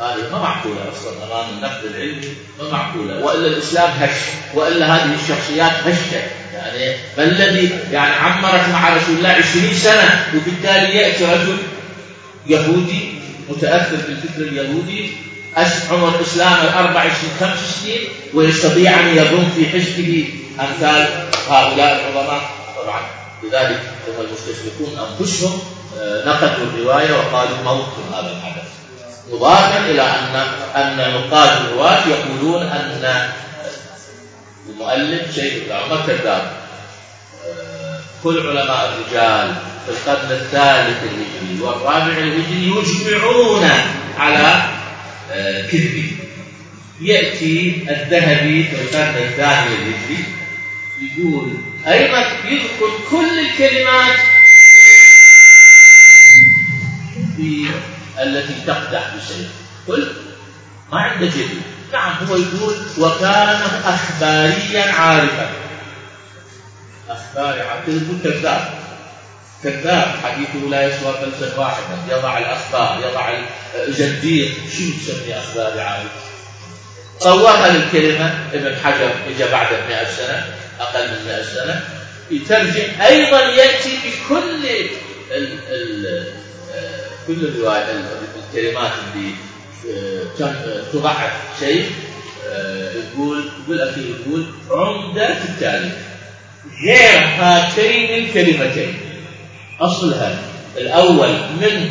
هذه 0.00 0.32
ما 0.32 0.38
معقولة 0.38 0.80
أصلا 0.92 1.12
أمام 1.24 1.54
النقد 1.54 1.84
العلمي 1.84 2.34
ما 2.58 2.70
معقولة 2.70 3.24
وإلا 3.24 3.46
الإسلام 3.46 3.90
هش 4.00 4.16
وإلا 4.54 4.86
هذه 4.86 5.14
الشخصيات 5.14 5.72
هشة. 5.72 6.22
يعني 6.54 6.96
ما 7.18 7.24
الذي 7.24 7.70
يعني 7.92 8.14
عمرت 8.14 8.68
مع 8.68 8.96
رسول 8.96 9.16
الله 9.16 9.28
20 9.28 9.74
سنة 9.74 10.26
وبالتالي 10.34 10.96
يأتي 10.96 11.24
رجل 11.24 11.56
يهودي 12.46 13.08
متأثر 13.48 13.96
بالفكر 13.96 14.42
اليهودي 14.42 15.10
عمر 15.90 16.16
الإسلام 16.16 16.52
الأربع 16.52 17.02
سنين 17.02 17.32
خمس 17.40 17.58
سنين 17.82 18.00
ويستطيع 18.34 19.00
أن 19.00 19.16
يضم 19.16 19.48
في 19.56 19.68
حزبه 19.68 20.28
أمثال 20.60 21.08
هؤلاء 21.48 22.10
العظماء 22.10 22.40
طبعا 22.82 23.00
لذلك 23.42 23.80
هم 24.08 24.24
المستشرقون 24.24 25.08
أنفسهم 25.08 25.60
نقدوا 26.26 26.66
الرواية 26.66 27.12
وقالوا 27.12 27.56
موت 27.64 27.88
هذا 28.14 28.30
الحدث. 28.30 28.68
مضافا 29.32 29.78
إلى 29.90 30.02
ان 30.02 30.36
أن 30.76 31.14
نقاد 31.14 31.60
الرواة 31.60 32.08
يقولون 32.08 32.62
أن 32.62 33.30
المؤلف 34.68 35.34
شيخ 35.34 35.54
بن 35.66 35.72
عمر 35.72 36.06
كذاب. 36.06 36.52
كل 38.24 38.48
علماء 38.48 38.92
الرجال 38.92 39.54
في 39.86 39.92
القرن 39.92 40.30
الثالث 40.30 41.02
الهجري 41.02 41.60
والرابع 41.62 42.06
الهجري 42.18 42.72
يجمعون 42.76 43.70
على 44.18 44.62
كذبه. 45.72 46.12
يأتي 47.00 47.86
الذهبي 47.90 48.64
في 48.64 48.82
القرن 48.82 49.16
الثاني 49.16 49.74
الهجري 49.74 50.24
يقول 51.00 51.52
أيضا 51.86 52.18
يذكر 52.44 52.90
كل 53.10 53.40
الكلمات 53.40 54.18
في 57.36 57.66
التي 58.22 58.54
تقدح 58.66 59.14
بشيء. 59.16 59.48
كل 59.86 60.12
ما 60.92 61.00
عنده 61.00 61.26
جديد؟ 61.26 61.62
نعم 61.92 62.26
هو 62.26 62.36
يقول 62.36 62.76
وكان 62.98 63.60
اخباريا 63.84 64.92
عارفا. 64.92 65.50
أخباري 67.08 67.60
عارف 67.60 67.88
يقول 67.88 68.18
كذاب. 68.24 68.74
كذاب 69.62 70.14
حديثه 70.24 70.68
لا 70.70 70.86
يسوى 70.86 71.14
فلسا 71.14 71.58
واحدا. 71.58 71.98
يضع 72.08 72.38
الأخبار 72.38 73.10
يضع 73.10 73.38
الجدير 73.74 74.54
شو 74.72 74.82
تسمي 74.82 75.38
اخباري 75.38 75.80
عارف؟ 75.80 76.10
صورها 77.20 77.68
للكلمة 77.68 78.48
ابن 78.52 78.76
حجر 78.84 79.14
اجى 79.28 79.44
بعد 79.52 79.72
100 79.88 80.04
سنة. 80.16 80.65
أقل 80.80 81.08
من 81.08 81.24
100 81.26 81.42
سنة 81.42 81.84
يترجم 82.30 83.02
أيضا 83.06 83.40
يأتي 83.40 83.98
بكل 84.04 84.66
ال 85.30 85.58
ال 85.70 86.26
كل 87.26 87.50
الكلمات 88.54 88.92
اللي 89.14 89.32
تضعف 90.92 91.32
شيء 91.60 91.90
يقول 92.94 93.50
بالأخير 93.68 94.04
يقول 94.04 94.46
عمدة 94.70 95.34
في 95.34 95.48
التاريخ 95.48 95.92
غير 96.84 97.24
هاتين 97.24 98.24
الكلمتين. 98.24 99.00
أصلها 99.80 100.38
الأول 100.76 101.28
من 101.60 101.90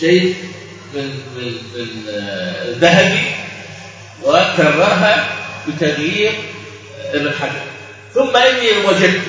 شيء 0.00 0.34
من 0.94 1.10
من 1.36 1.52
من 1.74 1.88
ذهبي 2.80 3.22
وكررها 4.22 5.28
بتغيير 5.68 6.32
ابن 7.14 7.30
حجر. 7.40 7.73
ثم 8.14 8.36
إني 8.36 8.86
وجدت 8.86 9.22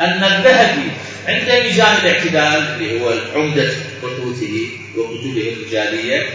أن 0.00 0.24
الذهبي 0.24 0.90
عند 1.28 1.50
ميزان 1.64 1.96
الاعتدال 1.96 2.74
اللي 2.74 3.00
هو 3.00 3.12
عمدة 3.34 3.70
بحوثه 4.02 4.68
وكتبه 4.96 5.56
الرجالية 5.56 6.26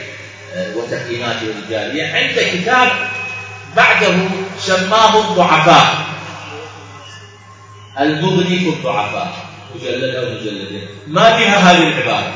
وتقييماته 0.76 1.42
الرجالية 1.42 2.14
عند 2.14 2.40
كتاب 2.40 2.92
بعده 3.76 4.14
سماه 4.60 5.32
الضعفاء. 5.32 5.98
المغني 8.00 8.60
في 8.60 8.70
الضعفاء. 8.70 9.34
مجلد 9.76 10.16
أو 10.16 10.26
مجلدين 10.26 10.88
ما 11.08 11.30
بها 11.30 11.58
هذه 11.72 11.88
العبارة. 11.88 12.34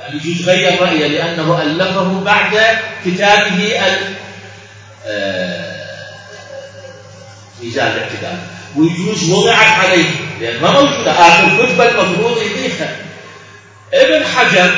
يعني 0.00 0.16
يجوز 0.16 0.48
غير 0.48 0.82
رأيه 0.82 1.06
لأنه 1.06 1.62
ألفه 1.62 2.20
بعد 2.24 2.60
كتابه 3.04 3.80
آه، 5.06 5.78
ميزان 7.62 7.86
الاعتدال. 7.86 8.38
ويجوز 8.78 9.30
وضعت 9.30 9.84
عليه 9.84 10.10
لأن 10.40 10.62
ما 10.62 10.70
موجودة 10.70 11.12
آخر 11.12 11.66
كتبة 11.66 11.88
المفروض 11.88 12.42
يضيفها. 12.42 12.96
ابن 13.94 14.24
حجر 14.24 14.70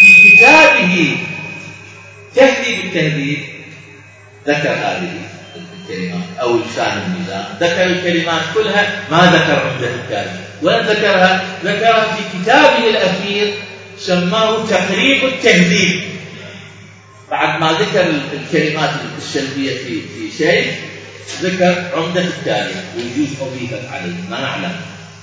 في 0.00 0.30
كتابه 0.30 1.16
تهذيب 2.36 2.84
التهذيب 2.84 3.38
ذكر 4.48 4.68
هذه 4.68 5.10
الكلمات 5.56 6.24
أو 6.40 6.58
لسان 6.58 7.02
الميزان 7.06 7.44
ذكر 7.60 7.86
الكلمات 7.86 8.42
كلها 8.54 9.02
ما 9.10 9.18
ذكر 9.18 9.68
عمدة 9.68 9.90
الكلمة 9.94 10.40
وين 10.62 10.80
ذكرها؟ 10.80 11.44
ذكرها 11.64 12.16
في 12.16 12.38
كتابه 12.38 12.90
الأخير 12.90 13.54
سماه 13.98 14.66
تقريب 14.66 15.24
التهذيب. 15.24 16.00
بعد 17.30 17.60
ما 17.60 17.72
ذكر 17.72 18.12
الكلمات 18.32 18.90
السلبية 19.18 19.70
في 19.70 20.00
في 20.00 20.38
شيء 20.38 20.72
ذكر 21.42 21.84
عمدة 21.96 22.20
التاريخ 22.20 22.76
ويجوز 22.96 23.28
أضيفت 23.40 23.92
عليه. 23.92 24.14
ما 24.30 24.40
نعلم. 24.40 24.76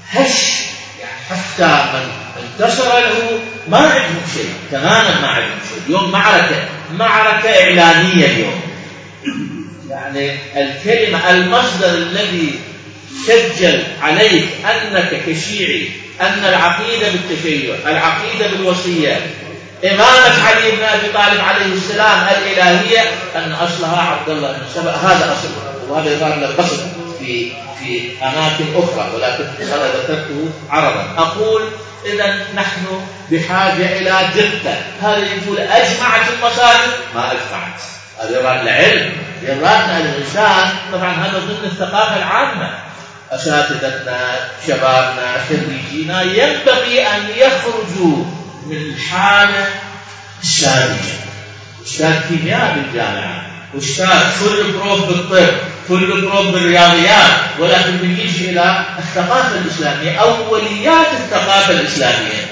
هش. 0.10 0.62
يعني 1.02 1.22
حتى 1.30 1.86
من 1.94 2.10
انتصر 2.44 3.00
له 3.00 3.40
ما 3.70 3.78
عندهم 3.78 4.22
شيء. 4.34 4.54
تماما 4.72 5.22
ما 5.22 5.28
عندهم 5.28 5.60
شيء. 5.70 5.82
اليوم 5.88 6.12
معركة. 6.12 6.68
معركة 6.94 7.50
إعلانية 7.50 8.26
اليوم. 8.26 8.62
يعني 9.90 10.36
الكلمة 10.56 11.30
المصدر 11.30 11.90
الذي 11.90 12.60
سجل 13.28 13.84
عليك 14.02 14.50
أنك 14.66 15.22
كشيعي 15.28 15.90
أن 16.22 16.46
العقيدة 16.46 17.08
بالتشيع 17.10 17.76
العقيدة 17.86 18.48
بالوصية 18.48 19.28
إمامة 19.86 20.44
علي 20.44 20.72
بن 20.72 20.84
أبي 20.84 21.08
طالب 21.14 21.42
عليه 21.42 21.66
السلام 21.66 22.28
الإلهية 22.28 23.02
أن 23.36 23.52
أصلها 23.52 24.02
عبد 24.02 24.30
الله 24.30 24.52
بن 24.52 24.64
سبأ. 24.76 24.92
هذا 24.92 25.34
أصلها 25.34 25.65
وهذا 25.90 26.14
يظهر 26.14 26.40
لك 26.40 26.60
بسط 26.60 26.80
في 27.20 27.52
في 27.80 28.12
أماكن 28.24 28.66
أخرى 28.76 29.12
ولكن 29.16 29.44
أنا 29.74 29.88
ذكرته 29.88 30.50
عرضا 30.70 31.14
أقول 31.18 31.62
إذا 32.06 32.46
نحن 32.56 32.86
بحاجة 33.32 33.98
إلى 33.98 34.30
دقة 34.36 34.78
هذا 35.02 35.18
يقول 35.18 35.60
أجمعت 35.60 36.22
المصادر؟ 36.38 36.92
ما 37.16 37.32
أجمعت. 37.32 37.82
هذا 38.20 38.40
يراد 38.40 38.62
العلم. 38.62 39.12
يرادنا 39.42 39.98
الإنسان 39.98 40.70
طبعا 40.94 41.12
هذا 41.12 41.40
ضمن 41.40 41.66
الثقافة 41.72 42.18
العامة. 42.18 42.70
أساتذتنا 43.32 44.36
شبابنا 44.68 45.44
خريجينا 45.50 46.22
ينبغي 46.22 47.08
أن 47.08 47.30
يخرجوا 47.36 48.26
من 48.66 48.78
الحالة 48.78 49.68
السابقة 50.44 51.16
أستاذ 51.86 52.16
كيمياء 52.30 52.76
بالجامعة. 52.76 53.48
أستاذ 53.78 54.40
كل 54.40 54.72
بروف 54.72 55.08
بالطب. 55.08 55.75
كل 55.88 56.22
بروف 56.22 56.48
بالرياضيات 56.48 57.32
ولكن 57.60 57.98
بنيجي 57.98 58.50
إلى 58.50 58.86
الثقافة 59.00 59.58
الإسلامية 59.58 60.18
أوليات 60.22 61.08
الثقافة 61.14 61.74
الإسلامية. 61.74 62.48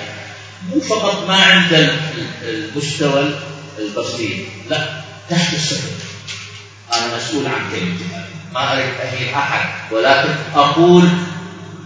مو 0.70 0.82
فقط 0.82 1.28
ما 1.28 1.36
عند 1.36 1.90
المستوى 2.44 3.30
البسيط 3.80 4.38
لا 4.70 4.78
تحت 5.30 5.54
الصفر. 5.54 5.90
أنا 6.94 7.18
مسؤول 7.18 7.46
عن 7.46 7.72
كلمتي. 7.72 8.04
ما 8.54 8.74
أريد 8.74 8.94
أهين 9.04 9.34
أحد 9.34 9.70
ولكن 9.92 10.30
أقول 10.56 11.10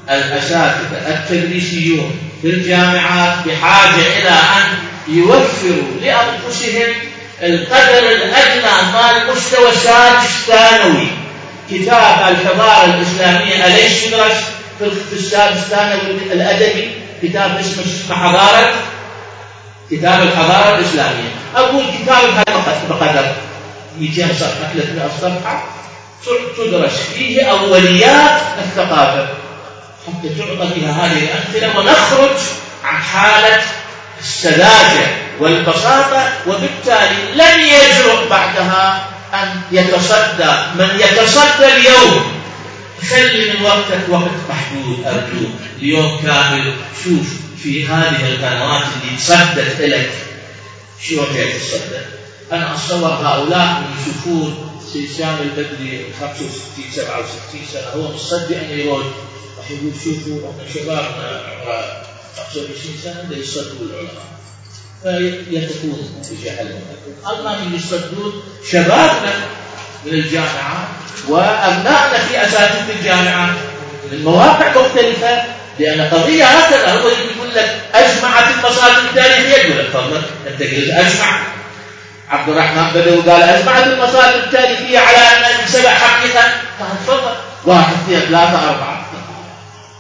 الأساتذة 0.10 1.08
التدريسيون 1.08 2.20
في 2.42 2.48
الجامعات 2.50 3.48
بحاجة 3.48 4.20
إلى 4.20 4.30
أن 4.30 4.78
يوفروا 5.08 6.02
لأنفسهم 6.02 6.94
القدر 7.42 8.12
الأدنى 8.12 8.92
مال 8.94 9.36
مستوى 9.36 9.72
سادس 9.72 10.30
ثانوي. 10.48 11.08
كتاب 11.72 12.32
الحضارة 12.32 12.86
الإسلامية 12.86 13.68
أليس 13.68 14.04
يدرس 14.04 14.44
في 14.80 15.14
السادس 15.14 15.58
الثانوي 15.58 16.12
الأدبي؟ 16.32 16.92
كتاب 17.24 17.58
اسمه 17.58 18.16
حضارة 18.16 18.74
كتاب 19.92 20.22
الحضارة 20.22 20.78
الإسلامية. 20.78 21.30
أقول 21.56 21.84
كتاب 22.02 22.24
الحضارة 22.30 22.82
بقدر 22.90 23.32
200 24.00 24.28
صفحة 24.34 24.74
300 24.74 25.10
صفحة 25.22 25.64
تدرس 26.58 27.00
فيه 27.16 27.44
أوليات 27.44 28.42
الثقافة. 28.60 29.28
حتى 30.08 30.30
تعطى 30.30 30.74
فيها 30.74 30.92
هذه 30.92 31.24
الأمثلة 31.24 31.80
ونخرج 31.80 32.38
عن 32.84 33.02
حالة 33.02 33.62
السذاجة 34.20 35.08
والبساطة 35.40 36.30
وبالتالي 36.48 37.32
لن 37.36 37.60
يجرؤ 37.60 38.30
بعدها 38.30 39.06
أن 39.34 39.62
يتصدى. 39.72 40.54
من 40.76 41.00
يتصدى 41.00 41.66
اليوم 41.66 42.38
خلي 43.10 43.54
من 43.54 43.66
وقتك 43.66 44.10
وقت 44.10 44.32
محدود 44.50 45.06
أرجوك 45.06 45.52
اليوم 45.82 46.20
كامل. 46.24 46.74
شوف 47.04 47.28
في 47.64 47.88
هذه 47.88 48.28
القنوات 48.28 48.84
اللي 48.84 49.18
تصدت 49.18 49.82
لك 49.82 50.12
شو 51.02 51.34
جاي 51.34 51.54
تتصدى 51.54 52.02
أنا 52.52 52.76
أتصور 52.76 53.10
هؤلاء 53.10 53.84
يشوفون 54.02 54.80
سيسان 54.94 55.38
البدري 55.42 56.06
65 56.20 56.92
67 56.92 57.62
سنة. 57.74 57.88
هو 57.96 58.14
مصدق 58.14 58.58
أن 58.58 58.80
يرد 58.80 59.12
راح 59.58 59.72
يقول 59.72 59.94
شوفوا 60.04 60.52
شبابنا 60.74 61.42
عمره 61.48 62.04
25 62.38 62.76
سنة 63.04 63.38
يصدقوا 63.38 63.86
العلماء. 63.90 64.37
فيتكون 65.04 66.24
بجهلهم 66.32 66.82
اللهم 67.32 67.76
يصدون 67.76 68.44
شبابنا 68.72 69.34
من 70.06 70.14
الجامعات 70.14 70.88
وابنائنا 71.28 72.18
في 72.30 72.42
اساتذه 72.48 73.00
الجامعات 73.00 73.56
من 74.12 74.24
مواقع 74.24 74.70
مختلفة 74.70 75.44
لأن 75.80 76.02
قضية 76.02 76.46
هكذا 76.46 76.94
هو 76.94 77.08
يقول 77.08 77.56
لك 77.56 77.82
اجمعت 77.94 78.54
المصادر 78.54 78.98
التاريخية. 78.98 79.58
يقول 79.58 79.80
لك 79.80 79.88
تفضل 79.94 80.22
أنت 80.48 80.62
قلت 80.62 80.90
أجمع. 80.90 81.40
عبد 82.30 82.50
الرحمن 82.50 82.88
بدوي 82.96 83.22
قال 83.22 83.42
اجمعت 83.42 83.88
المصادر 83.88 84.36
التاريخية 84.36 85.00
على 85.00 85.18
ان 85.18 85.68
سبع 85.68 85.90
حقيقة. 85.90 86.44
تفضل 87.06 87.32
واحد 87.66 87.94
اثنين 87.94 88.20
ثلاثة 88.20 88.70
أربعة. 88.70 88.97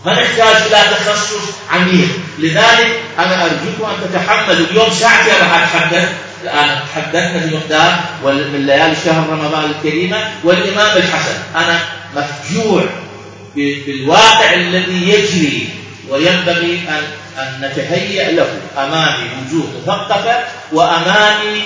ما 0.08 0.14
نحتاج 0.14 0.55
إلى 0.68 0.95
تخصص 0.95 1.53
عميق. 1.72 2.08
لذلك 2.39 2.99
أنا 3.20 3.43
أرجوكم 3.43 3.86
أن 3.86 4.10
تتحملوا 4.10 4.68
اليوم 4.72 4.89
ساعتين 4.89 5.34
راح 5.34 5.64
أتحدث 5.64 6.10
الآن 6.43 6.80
تحدثنا 6.93 7.45
بمقدار 7.45 7.99
من 8.24 8.66
ليالي 8.66 8.95
شهر 9.05 9.30
رمضان 9.30 9.72
الكريمة 9.72 10.18
والإمام 10.43 10.97
الحسن. 10.97 11.38
أنا 11.55 11.80
مفجوع 12.16 12.84
بالواقع 13.55 14.53
الذي 14.53 15.10
يجري 15.10 15.70
وينبغي 16.10 16.82
أن 16.89 17.03
أن 17.41 17.62
نتهيأ 17.62 18.32
له. 18.32 18.47
أمامي 18.78 19.30
وجوه 19.47 19.68
مثقفة 19.88 20.38
وأمامي 20.72 21.62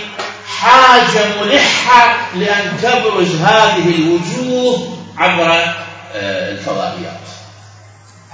حاجة 0.60 1.26
ملحة 1.42 2.18
لأن 2.36 2.78
تبرز 2.82 3.36
هذه 3.36 3.96
الوجوه 3.96 4.98
عبر 5.18 5.52
آه، 6.16 6.52
الفضائيات. 6.52 7.41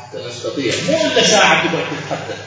حتى 0.10 0.28
نستطيع. 0.28 0.74
مو 0.90 1.08
الا 1.08 1.24
ساعة 1.24 1.64
تقعد 1.64 1.84
تتحدث 1.92 2.38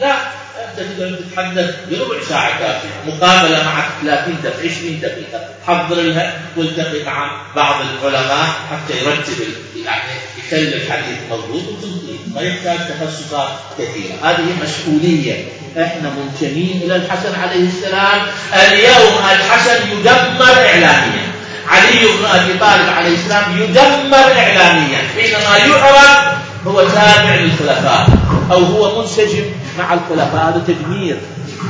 لا 0.00 0.16
أنت 0.64 0.78
تقدر 0.78 1.16
تتحدث 1.16 1.74
بربع 1.90 2.24
ساعة 2.28 2.58
كافية. 2.58 2.88
مقابلة 3.06 3.64
معك 3.64 3.84
30 4.02 4.36
دقيقة 4.42 4.70
20 4.70 5.00
دقيقة. 5.00 5.48
حضر 5.66 5.96
لها 5.96 6.40
والتقي 6.56 7.04
مع 7.04 7.30
بعض 7.56 7.74
العلماء 7.80 8.46
حتى 8.70 9.04
يرتب 9.04 9.38
يعني 9.84 10.12
يخلي 10.38 10.76
الحديث 10.76 11.18
مضبوط 11.30 11.62
وتنتهي 11.62 12.16
ما 12.34 12.40
يحتاج 12.40 12.78
تخصصات 12.78 13.48
كثيرة. 13.78 14.14
هذه 14.22 14.46
مسؤولية. 14.62 15.48
إحنا 15.78 16.10
منتمين 16.10 16.80
إلى 16.84 16.96
الحسن 16.96 17.40
عليه 17.40 17.68
السلام. 17.68 18.26
اليوم 18.54 19.18
الحسن 19.30 19.90
يدمر 19.90 20.66
اعلاميا. 20.66 21.34
علي 21.68 22.00
بن 22.00 22.24
أبي 22.24 22.58
طالب 22.58 22.88
عليه 22.88 23.14
السلام 23.14 23.62
يدمر 23.62 24.32
اعلاميا. 24.38 24.98
حينما 25.14 25.56
يعرف 25.56 26.43
هو 26.66 26.88
تابع 26.88 27.34
للخلفاء 27.34 28.08
أو 28.52 28.64
هو 28.64 29.00
منسجم 29.00 29.44
مع 29.78 29.94
الخلفاء. 29.94 30.48
هذا 30.48 30.64
تدمير 30.66 31.16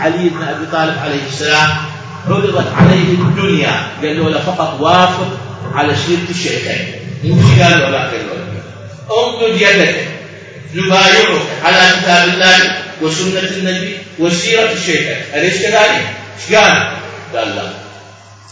علي 0.00 0.28
بن 0.28 0.42
أبي 0.42 0.66
طالب 0.72 0.98
عليه 0.98 1.26
السلام. 1.28 1.70
عرضت 2.28 2.72
عليه 2.76 3.08
الدنيا. 3.12 3.86
قال 4.02 4.32
له 4.32 4.40
فقط 4.40 4.80
وافق 4.80 5.38
على 5.74 5.96
سيرة 6.06 6.30
الشيخين 6.30 6.86
مش 7.24 7.62
قال 7.62 7.80
له؟ 7.80 7.90
لا 7.90 8.10
امدد 9.10 9.60
يدك. 9.60 10.08
نبايعك 10.74 11.42
على 11.64 12.00
كتاب 12.00 12.28
الله 12.28 12.76
وسنة 13.02 13.40
النبي 13.40 13.96
وسيرة 14.18 14.72
الشيخين 14.72 15.16
أليس 15.34 15.62
كذلك؟ 15.62 16.06
إيش 16.38 16.56
قال؟ 16.56 16.92
قال 17.34 17.56
لا. 17.56 17.72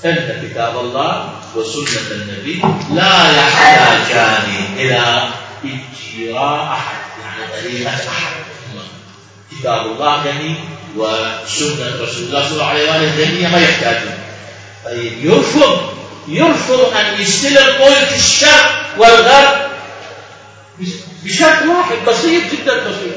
أنت 0.05 0.45
كتاب 0.45 0.79
الله 0.81 1.29
وسنة 1.57 2.11
النبي 2.11 2.63
لا 2.95 3.31
يحتاجان 3.31 4.43
إلى 4.77 5.23
اجتراء 5.65 6.73
أحد 6.73 6.97
يعني 7.23 7.63
طريقة 7.63 7.91
أحد. 7.91 8.33
كتاب 9.61 9.87
الله 9.87 10.23
غني 10.23 10.55
وسنة 10.97 12.03
رسول 12.03 12.25
الله 12.25 12.43
صلى 12.43 12.53
الله 12.53 12.65
عليه 12.65 12.91
وآله 12.91 13.25
غنية 13.25 13.49
ما 13.49 13.61
يحتاجون. 13.61 14.19
طيب 14.85 15.25
يرفض 15.25 15.93
يرفض 16.29 16.97
أن 16.97 17.21
يستلم 17.21 17.67
ملك 17.81 18.13
الشرق 18.17 18.95
والغرب 18.99 19.71
بشرط 21.25 21.63
واحد 21.63 21.97
بسيط 22.09 22.43
جدا 22.53 22.79
بسيط. 22.79 23.17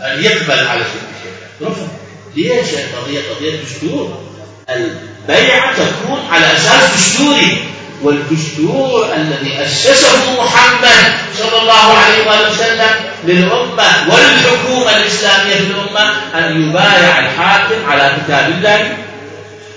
أن 0.00 0.24
يقبل 0.24 0.66
على 0.66 0.84
شيء. 0.84 1.32
رفض. 1.68 1.88
ليش؟ 2.36 2.68
قضية 2.74 3.20
قضية 3.30 3.62
دستور. 3.62 4.24
البيعة 4.70 5.74
تكون 5.76 6.20
على 6.30 6.46
أساس 6.56 6.96
دستوري 6.96 7.64
والدستور 8.04 9.14
الذي 9.14 9.64
أسسه 9.64 10.44
محمد 10.44 11.12
صلى 11.38 11.62
الله 11.62 11.98
عليه 11.98 12.26
وآله 12.26 12.50
وسلم 12.50 12.90
للأمة 13.24 13.88
والحكومة 14.08 14.96
الإسلامية 14.96 15.54
في 15.54 15.70
الأمة 15.70 16.12
أن 16.34 16.68
يبايع 16.68 17.18
الحاكم 17.18 17.90
على 17.90 18.16
كتاب 18.16 18.48
الله 18.50 18.96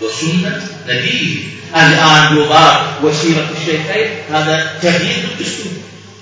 وسنة 0.02 0.62
نبيه. 0.88 1.36
الآن 1.76 2.38
يضاف 2.38 2.82
وسيرة 3.04 3.48
الشيخين. 3.62 4.10
هذا 4.34 4.72
تغيير 4.82 5.24
الدستور. 5.32 5.72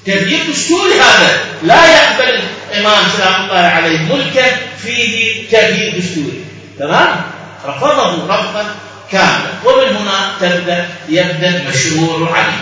تغيير 0.05 0.39
دستوري 0.51 0.93
هذا. 0.93 1.39
لا 1.63 1.85
يقبل 1.95 2.39
الإمام 2.71 3.03
سلام 3.17 3.43
الله 3.43 3.57
عليه 3.57 3.99
ملكا 3.99 4.45
فيه 4.83 5.49
تغيير 5.51 5.99
دستوري. 5.99 6.43
تمام؟ 6.79 7.21
رفضه 7.65 8.25
رفضا. 8.25 8.75
كاملا 9.11 9.51
ومن 9.65 9.95
هنا 9.95 10.31
تبدأ 10.39 10.89
يبدأ 11.09 11.69
مشروع 11.69 12.37
علي 12.37 12.53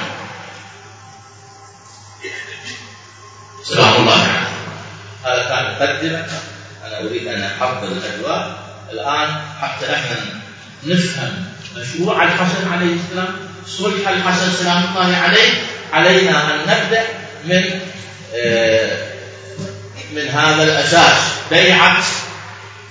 سلام 3.63 3.95
الله. 3.95 4.13
عليه 4.13 4.47
هذا 5.25 5.43
كان 5.49 5.63
مقدمة. 5.73 6.25
أنا 6.87 6.99
أريد 6.99 7.27
أن 7.27 7.43
أحضر 7.43 7.87
الأجواء. 7.87 8.57
الآن 8.91 9.41
حتى 9.61 9.85
نحن 9.91 10.15
نفهم 10.83 11.45
مشروع 11.77 12.23
الحسن 12.23 12.71
عليه 12.73 12.95
السلام 12.95 13.35
صلح 13.67 14.07
الحسن 14.09 14.51
سلام 14.51 14.83
الله 14.83 15.17
عليه. 15.17 15.63
علينا 15.93 16.53
أن 16.53 16.59
نبدأ 16.59 17.05
من 17.45 17.79
آه، 18.35 18.97
من 20.13 20.27
هذا 20.29 20.63
الأساس. 20.63 21.17
بيعة 21.51 22.03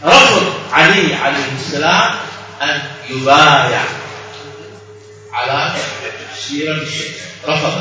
رفض 0.04 0.52
علي 0.72 1.14
عليه 1.14 1.52
السلام. 1.60 2.14
أن 2.62 2.82
يبايع 3.10 3.82
على 5.32 5.72
سيرة 6.48 6.82
الشيخ 6.82 7.16
رفض 7.48 7.72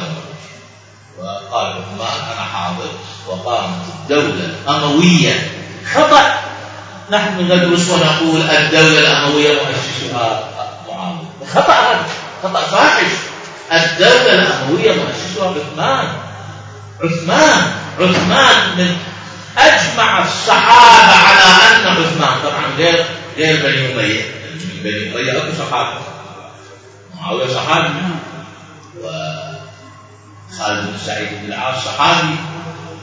وقال 1.20 1.68
عثمان 1.68 2.34
أنا 2.34 2.46
حاضر. 2.46 2.90
وقامت 3.28 3.86
الدولة 4.00 4.56
الأموية. 4.66 5.52
خطأ. 5.94 6.40
نحن 7.12 7.40
ندرس 7.40 7.90
ونقول 7.90 8.42
الدولة 8.42 9.00
الأموية 9.00 9.54
مؤسسها 9.54 10.50
معاوية 10.88 11.26
خطأ 11.54 11.74
هذا. 11.74 12.06
خطأ 12.44 12.62
فاحش. 12.62 13.12
الدولة 13.72 14.34
الأموية 14.34 14.92
مؤسسها 14.92 15.50
عثمان. 15.50 16.14
عثمان. 17.04 17.72
عثمان 18.00 18.78
من 18.78 18.98
أجمع 19.58 20.26
الصحابة 20.26 21.16
على 21.16 21.76
أن 21.76 21.88
عثمان. 21.88 22.40
طبعا 22.44 22.66
غير 22.78 23.06
غير 23.38 23.56
بني 23.64 23.94
أمية. 23.94 24.41
بني 24.84 25.16
أمية 25.16 25.38
أكو 25.38 25.52
صحابة 25.60 26.00
معاوية 27.16 27.48
صحابي 27.48 27.90
وخالد 29.02 30.88
بن 30.88 30.98
سعيد 31.06 31.28
بن 31.42 31.54
العاص 31.54 31.86
صحابي 31.86 32.36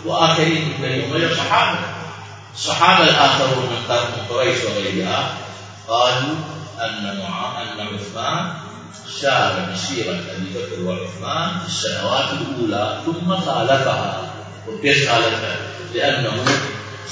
وآخرين 0.05 0.65
من 0.65 0.75
بني 0.83 1.05
أمية 1.05 1.35
صحابة 1.35 1.79
الصحابة 2.55 3.05
الآخرون 3.05 3.67
من 3.89 4.27
قريش 4.31 4.59
وغيرها 4.65 5.35
قالوا 5.89 6.35
أن 6.81 7.07
أن 7.63 7.87
عثمان 7.95 8.53
سار 9.21 9.69
مسيرة 9.73 10.11
أبي 10.15 10.49
بكر 10.55 10.83
وعثمان 10.83 11.61
في 11.61 11.67
السنوات 11.67 12.29
الأولى 12.33 13.01
ثم 13.07 13.37
خالفها. 13.37 14.31
وكيف 14.69 15.11
خالفها؟ 15.11 15.57
لأنه 15.95 16.45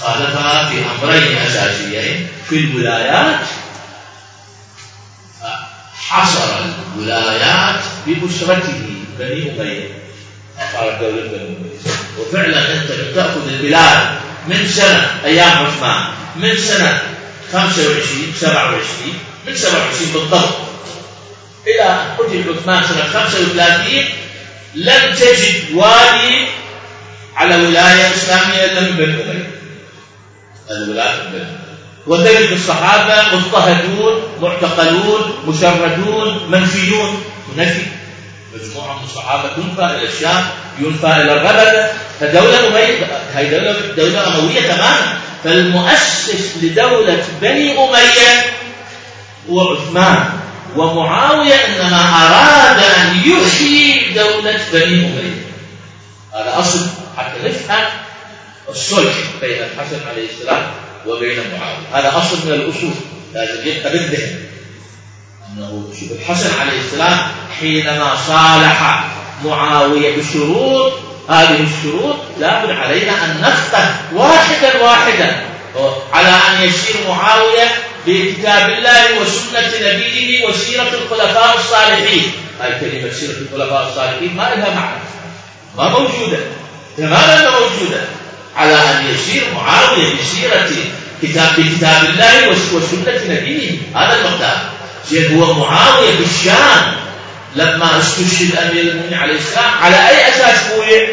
خالفها 0.00 0.68
في 0.68 0.82
أمرين 0.84 1.36
أساسيين 1.36 2.28
في 2.48 2.60
الولايات 2.60 3.46
حصر 6.08 6.48
الولايات 6.96 7.80
بأسرته 8.06 8.82
بني 9.18 9.50
أمية. 9.60 9.88
صارت 10.72 11.00
دولة 11.00 11.22
بني 11.22 11.56
أمية 11.56 11.80
وفعلا 12.18 12.74
أنت 12.74 12.90
تأخذ 13.14 13.48
البلاد 13.48 14.08
من 14.48 14.68
سنة 14.68 15.10
أيام 15.24 15.66
عثمان 15.66 16.04
من 16.36 16.56
سنة 16.56 17.02
25 17.52 18.34
27 18.40 19.18
من 19.46 19.56
27 19.56 20.12
بالضبط. 20.12 20.54
إلى 21.66 22.14
قتل 22.18 22.44
عثمان 22.58 22.82
سنة 22.88 23.04
35 23.12 24.04
لم 24.74 25.14
تجد 25.14 25.74
والي 25.74 26.48
على 27.36 27.56
ولاية 27.56 28.14
إسلامية 28.14 28.64
إلا 28.64 28.80
من 28.80 28.96
بني 28.96 29.22
أمية. 29.22 29.50
الولاية 30.70 31.22
بني 31.32 31.65
وتجد 32.06 32.50
الصحابة 32.52 33.36
مضطهدون 33.36 34.22
معتقلون 34.42 35.22
مشردون 35.46 36.48
منفيون. 36.50 37.24
نفي 37.56 37.82
مجموعة 38.54 38.98
من 38.98 39.04
الصحابة 39.04 39.48
تنفى 39.48 39.84
إلى 39.84 40.08
الشام 40.08 40.46
ينفى 40.78 41.06
إلى 41.06 41.32
الربدة 41.32 41.90
فدولة 42.20 42.66
أمية 42.66 43.06
هي 43.34 43.50
دولة 43.50 43.76
دولة 43.96 44.26
أموية 44.28 44.60
تماما. 44.60 45.18
فالمؤسس 45.44 46.56
لدولة 46.62 47.24
بني 47.40 47.72
أمية 47.72 48.52
هو 49.50 49.60
عثمان. 49.60 50.24
ومعاوية 50.76 51.54
إنما 51.54 52.00
أراد 52.00 52.78
أن 52.78 53.22
يحيي 53.30 54.14
دولة 54.14 54.60
بني 54.72 55.06
أمية. 55.06 55.46
هذا 56.34 56.58
أصل 56.58 56.86
حتى 57.16 57.48
نفهم 57.48 57.84
الصلح 58.68 59.14
بين 59.40 59.62
الحسن 59.62 60.00
عليه 60.08 60.28
السلام. 60.30 60.85
وبين 61.06 61.38
معاوية. 61.38 61.86
هذا 61.92 62.18
أصل 62.18 62.46
من 62.46 62.52
الأصول. 62.52 62.94
لازم 63.34 63.68
يبقى 63.68 63.92
بالذهن. 63.92 64.38
أنه 65.52 65.88
الحسن 66.10 66.60
عليه 66.60 66.80
السلام 66.80 67.18
حينما 67.60 68.16
صالح 68.26 69.04
معاوية 69.44 70.16
بشروط 70.16 70.92
هذه 71.28 71.60
الشروط 71.62 72.16
لابد 72.38 72.70
علينا 72.70 73.24
أن 73.24 73.40
نفقه 73.40 73.94
واحدا 74.14 74.82
واحدا. 74.82 75.42
على 76.12 76.28
أن 76.28 76.62
يسير 76.68 76.96
معاوية 77.08 77.68
بكتاب 78.06 78.70
الله 78.70 79.20
وسنة 79.20 79.92
نبيه 79.92 80.46
وسيرة 80.46 80.90
الخلفاء 80.94 81.56
الصالحين. 81.58 82.32
هاي 82.60 82.80
كلمة 82.80 83.12
سيرة 83.12 83.36
الخلفاء 83.38 83.88
الصالحين 83.88 84.36
ما 84.36 84.42
لها 84.42 84.74
معنى. 84.74 85.00
ما 85.76 85.88
موجودة. 85.88 86.38
تماما 86.96 87.44
ما 87.44 87.50
موجودة. 87.50 88.00
على 88.56 88.74
أن 88.74 89.06
يسير 89.14 89.42
معاوية 89.54 90.14
بسيرة 90.20 90.68
كتاب 91.22 91.48
بكتاب 91.58 92.04
الله 92.04 92.48
وسنة 92.48 93.34
نبيه. 93.34 93.78
هذا 93.94 94.18
المقدار. 94.18 94.70
زين 95.10 95.38
هو 95.38 95.54
معاوية 95.54 96.18
بالشام 96.18 96.96
لما 97.56 97.98
استشهد 97.98 98.56
أمير 98.56 98.82
المؤمنين 98.82 99.18
عليه 99.18 99.38
السلام. 99.38 99.70
على 99.82 100.08
أي 100.08 100.28
أساس 100.28 100.72
بويع؟ 100.72 101.08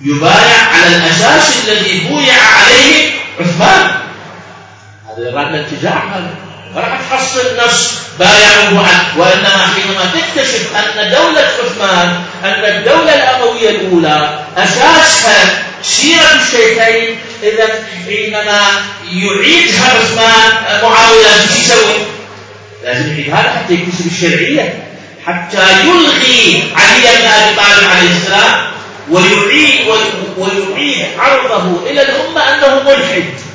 يبايع 0.00 0.62
على 0.74 0.96
الأساس 0.96 1.68
الذي 1.68 2.00
بويع 2.08 2.34
عليه 2.34 3.10
عثمان. 3.40 3.90
هذا 5.08 5.28
يراد 5.28 5.54
الانتزاع 5.54 6.16
هذا 6.16 6.47
راح 6.76 7.00
تحصل 7.10 7.56
نص 7.66 7.92
بايعوه 8.18 8.86
عنه 8.88 9.04
وانما 9.16 9.66
حينما 9.74 10.10
تكتشف 10.14 10.76
أن 10.76 11.10
دولة 11.10 11.48
عثمان 11.64 12.20
أن 12.44 12.76
الدولة 12.76 13.14
الأموية 13.14 13.70
الأولى 13.70 14.38
أساسها 14.56 15.64
سيره 15.82 16.40
الشيخين 16.42 17.18
إذا 17.42 17.68
حينما 18.06 18.60
يعيدها 19.12 19.98
عثمان 19.98 20.82
معاوية 20.82 21.22
لازم 21.22 21.60
يسوي؟ 21.60 22.04
لازم 22.84 23.12
يعيد 23.12 23.30
هذا 23.30 23.50
حتى 23.50 23.74
يكتسب 23.74 24.06
الشرعية 24.06 24.84
حتى 25.26 25.66
يلغي 25.84 26.72
علي 26.76 27.00
بن 27.00 27.28
أبي 27.28 27.56
طالب 27.56 27.90
عليه 27.90 28.10
السلام 28.16 28.68
ويعيد 29.10 29.86
ويعيد 30.38 31.06
عرضه 31.18 31.90
إلى 31.90 32.02
الأمة 32.02 32.40
أنه 32.40 32.82
ملحد 32.82 33.47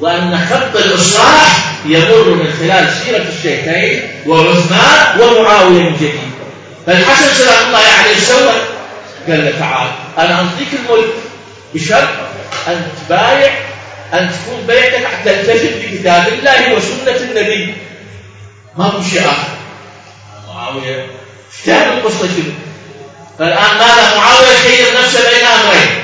وأن 0.00 0.46
خط 0.50 0.76
الإصلاح 0.76 1.74
يمر 1.86 2.28
من 2.28 2.54
خلال 2.58 2.94
سيرة 3.04 3.24
الشيخين 3.28 4.10
وعثمان 4.26 5.20
ومعاوية 5.20 5.82
من 5.82 5.96
جديد. 5.96 6.20
فالحسن 6.86 7.34
سلام 7.34 7.66
الله 7.66 7.78
عليه 7.78 8.16
سوى 8.20 8.52
قال 9.28 9.44
له 9.44 9.52
تعال 9.58 9.88
أنا 10.18 10.34
أعطيك 10.34 10.68
الملك 10.72 11.14
بشرط 11.74 12.08
أن 12.68 12.88
تبايع 13.06 13.52
أن 14.14 14.30
تكون 14.30 14.66
بيعتك 14.66 15.08
تلتزم 15.24 15.70
بكتاب 15.82 16.28
الله 16.28 16.74
وسنة 16.74 17.16
النبي. 17.16 17.74
ما 18.78 18.84
هو 18.84 19.02
شيء 19.02 19.20
آخر؟ 19.20 19.48
معاوية. 20.54 21.06
اجتهد 21.58 21.92
القصة 21.92 22.18
شنو؟ 22.18 22.52
فالآن 23.38 23.78
ماذا؟ 23.78 24.16
معاوية 24.16 24.56
خير 24.64 24.86
نفسه 25.02 25.20
بين 25.30 25.46
أمرين. 25.46 25.94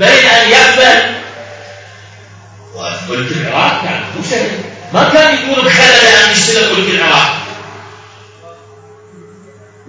بين 0.00 0.28
أن 0.28 0.50
يقبل 0.50 1.19
ملك 3.08 3.32
العراق 3.32 3.84
يعني 3.84 4.04
سهل 4.30 4.50
ما 4.94 5.08
كان 5.12 5.38
يقول 5.38 5.64
بخلل 5.64 6.06
أن 6.06 6.32
يستلم 6.32 6.78
ملك 6.78 6.94
العراق 6.94 7.36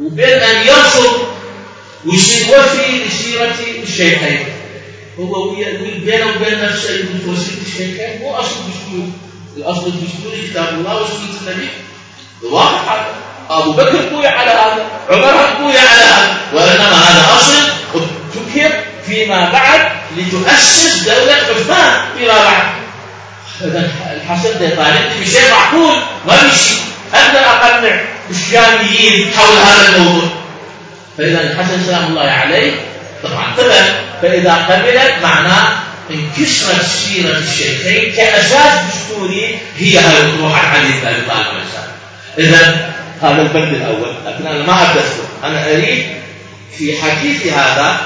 وبين 0.02 0.39
أن 0.39 0.68
يرفض 0.68 1.28
ويصير 2.06 2.60
وفي 2.60 3.04
لسيرة 3.06 3.56
الشيخين. 3.84 4.46
هو 5.20 5.50
بينه 5.50 6.28
وبين 6.36 6.66
نفسه 6.66 6.89
يقول 6.89 7.36
وسيلة 7.36 7.62
الشيخين. 7.68 8.22
مو 8.22 8.36
أصل 8.36 8.50
دستور 8.50 9.08
الأصل 9.58 9.88
الدستوري 9.88 10.48
كتاب 10.50 10.70
الله 10.70 10.96
وسنة 11.02 11.52
النبي. 11.52 11.70
واضح. 12.44 12.92
هذا 12.92 13.06
أبو 13.50 13.72
بكر 13.72 14.10
بويا 14.10 14.30
على 14.30 14.52
هذا. 14.52 14.86
عمر 15.10 15.54
بويا 15.60 15.80
على 15.80 16.04
هذا. 16.04 16.38
وإنما 16.54 16.96
هذا 16.96 17.39
أصل 17.39 17.54
ابتكر 17.96 18.72
فيما 19.08 19.50
بعد 19.50 19.92
لتؤسس 20.18 21.04
دولة 21.04 21.34
عثمان 21.34 22.06
فيما 22.18 22.44
بعد. 22.44 22.80
الحسن 23.64 24.59
ده 24.59 24.76
طالب 24.76 25.22
بشيء 25.22 25.51
معقول 25.51 25.95
ما 26.28 26.34
بشيء 26.34 26.78
أقدر 27.14 27.39
أقنع 27.39 28.01
الشاميين 28.30 29.32
حول 29.38 29.57
هذا 29.57 29.95
الموضوع. 29.95 30.30
فإذا 31.18 31.41
الحسن 31.41 31.86
سلام 31.86 32.05
الله 32.05 32.30
عليه. 32.32 32.72
طبعا 33.24 33.53
قبل 33.57 33.72
فإذا 34.22 34.53
قبلت 34.53 35.14
معناه 35.24 35.68
انكسرت 36.12 36.86
سيرة 36.86 37.38
الشيخين 37.38 38.14
كأساس 38.14 38.80
دستوري 38.89 39.57
هي 39.78 39.99
روح 40.41 40.66
علي 40.74 40.88
بن 40.88 41.07
أبي 41.07 41.22
طالب 41.30 41.62
إذا 42.39 42.91
هذا 43.22 43.41
البند 43.41 43.74
الأول. 43.74 44.16
لكن 44.26 44.47
أنا 44.47 44.64
ما 44.64 44.91
أدرسه 44.91 45.24
أنا 45.43 45.72
أريد 45.72 46.05
في 46.78 47.01
حديثي 47.01 47.51
هذا 47.51 48.01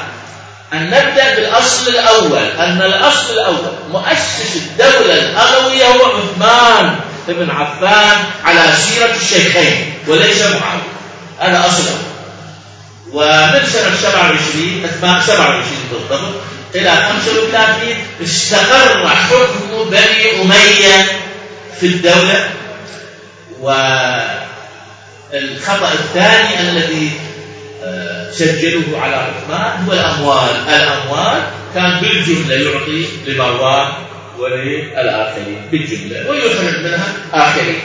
أن 0.73 0.85
نبدأ 0.85 1.35
بالأصل 1.35 1.87
الأول 1.89 2.43
أن 2.59 2.81
الأصل 2.81 3.33
الأول 3.33 3.57
مؤسس 3.91 4.55
الدولة 4.55 5.13
الأموية 5.13 5.85
هو 5.85 6.05
عثمان 6.05 6.95
بن 7.27 7.49
عفان 7.51 8.23
على 8.45 8.75
سيرة 8.77 9.15
الشيخين 9.21 9.93
وليس 10.07 10.41
معاوية. 10.41 10.95
هذا 11.39 11.67
أصل 11.67 11.83
أول 11.87 12.15
ومن 13.13 13.65
سنة 13.73 13.95
27 14.01 14.87
27 15.01 15.65
بالضبط 15.91 16.33
إلى 16.75 16.91
35 17.09 17.95
استقر 18.23 19.07
حكم 19.07 19.89
بني 19.89 20.41
أمية 20.41 21.21
في 21.79 21.85
الدولة. 21.85 22.49
والخطأ 25.31 25.91
الثاني 25.93 26.59
الذي 26.59 27.11
سجلوه 28.31 29.01
على 29.01 29.15
عثمان 29.15 29.85
هو 29.85 29.93
الأموال. 29.93 30.69
الأموال 30.69 31.43
كان 31.73 31.99
بالجملة 32.01 32.55
يعطي 32.55 33.07
لمروان 33.27 33.87
وللآخرين. 34.39 35.61
بالجملة. 35.71 36.29
ويخرج 36.29 36.79
منها 36.79 37.13
آخرين. 37.33 37.79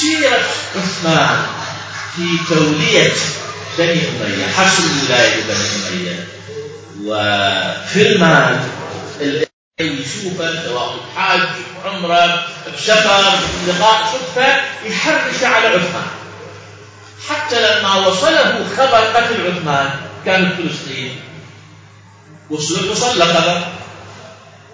سيرة 0.00 0.44
عثمان 0.76 1.46
في 2.16 2.54
تولية 2.54 3.12
بني 3.78 3.92
أمية 3.92 4.46
حصر 4.46 4.82
ولاية 5.04 5.42
بني 5.42 5.66
أمية. 5.88 6.26
وفي 7.04 8.02
المال 8.02 8.60
يشوفه 9.80 10.64
سواء 10.66 10.96
حاج 11.16 11.40
عمره 11.84 12.46
بسفر 12.74 13.22
لقاء 13.68 14.12
صدفة 14.12 14.60
يحرش 14.86 15.42
على 15.42 15.66
عثمان. 15.66 16.21
حتى 17.28 17.80
لما 17.80 17.94
وصله 18.06 18.66
خبر 18.76 18.98
قتل 18.98 19.46
عثمان 19.46 19.90
كان 20.24 20.56
فلسطين 20.56 21.20
وصل 22.50 22.90
وصل 22.90 23.22
خبر 23.22 23.62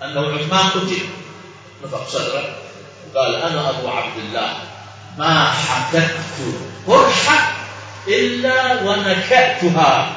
أنه 0.02 0.20
عثمان 0.20 0.68
قتل. 0.68 0.98
نفق 1.84 2.08
صدره 2.08 2.56
وقال 3.14 3.34
أنا 3.34 3.70
أبو 3.70 3.88
عبد 3.88 4.18
الله 4.18 4.52
ما 5.18 5.50
حكت 5.50 6.10
فرحة 6.86 7.52
إلا 8.08 8.82
ونكأتها. 8.82 10.16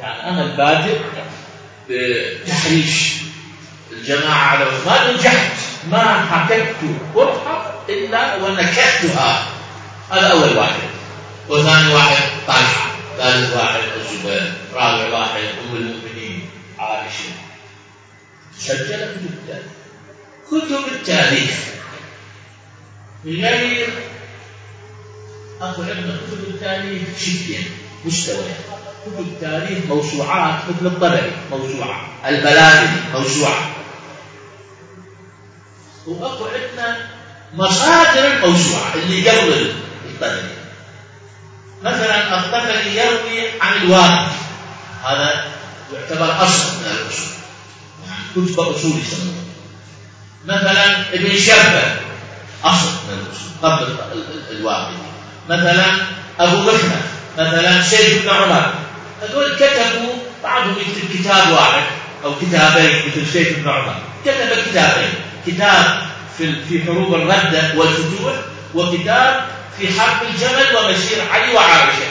يعني 0.00 0.30
أنا 0.30 0.42
البادئ 0.42 0.98
بتحريش 1.88 3.12
الجماعة 3.92 4.44
على 4.44 4.64
عثمان 4.64 5.14
نجحت. 5.14 5.52
ما 5.90 6.26
حكت 6.30 6.76
فرحة 7.14 7.72
إلا 7.88 8.36
ونكأتها. 8.36 9.46
هذا 10.10 10.26
أول 10.26 10.56
واحد. 10.56 10.89
وثاني 11.50 11.94
واحد 11.94 12.22
طلحة 12.46 12.90
ثالث 13.18 13.56
واحد 13.56 13.80
الزبير 13.96 14.52
رابع 14.74 15.18
واحد 15.18 15.42
أم 15.42 15.76
المؤمنين. 15.76 16.50
عائشة 16.78 17.32
سجل 18.58 18.86
كتب 18.86 19.30
التاريخ 19.32 19.72
كتب 20.46 20.92
التاريخ. 20.94 21.54
غير 23.24 23.88
اخو 25.60 25.82
عندنا 25.82 26.16
كتب 26.16 26.40
التاريخ 26.48 27.02
شكلين 27.18 27.70
مستويات 28.04 28.56
كتب 29.06 29.20
التاريخ 29.20 29.78
موسوعات 29.88 30.54
مثل 30.68 30.86
الطبري 30.86 31.32
موسوعة. 31.50 32.08
البلاغي 32.26 32.88
موسوعة. 33.14 33.70
واكو 36.06 36.44
عندنا 36.44 37.08
مصادر 37.54 38.26
الموسوعة 38.26 38.94
اللي 38.94 39.30
قبل 39.30 39.74
الطبري. 40.06 40.59
مثلا 41.82 42.38
الطبري 42.38 42.96
يروي 42.96 43.60
عن 43.60 43.82
الواقف 43.82 44.32
هذا 45.04 45.44
يعتبر 45.92 46.44
أصل 46.44 46.76
من 46.76 46.86
الاصول 46.86 47.28
يعني 48.08 48.48
كتب 48.48 48.60
اصول 48.60 49.00
يسمونه 49.00 49.44
مثلا 50.46 51.14
ابن 51.14 51.38
شبه 51.38 51.82
أصل 52.64 52.88
من 53.08 53.26
الاصول 53.26 53.50
قبل 53.62 53.96
الواقف 54.50 54.94
مثلا 55.48 55.86
أبو 56.40 56.56
مخنف 56.56 57.02
مثلا 57.38 57.82
سيد 57.82 58.22
بن 58.22 58.28
عمر. 58.28 58.72
هذول 59.22 59.56
كتبوا 59.56 60.14
بعضهم 60.42 60.74
يكتب 60.78 61.18
كتاب 61.18 61.52
واحد 61.52 61.82
أو 62.24 62.34
كتابين 62.40 63.02
مثل 63.06 63.32
سيد 63.32 63.62
بن 63.62 63.68
عمر. 63.68 63.94
كتب 64.24 64.70
كتابين 64.70 65.14
كتاب 65.46 66.02
في 66.38 66.64
في 66.68 66.84
حروب 66.84 67.14
الردة 67.14 67.72
والفتوح 67.76 68.34
وكتاب 68.74 69.44
في 69.78 70.00
حرب 70.00 70.22
الجمل 70.22 70.76
ومسير 70.76 71.22
علي 71.30 71.54
وعائشة. 71.54 72.06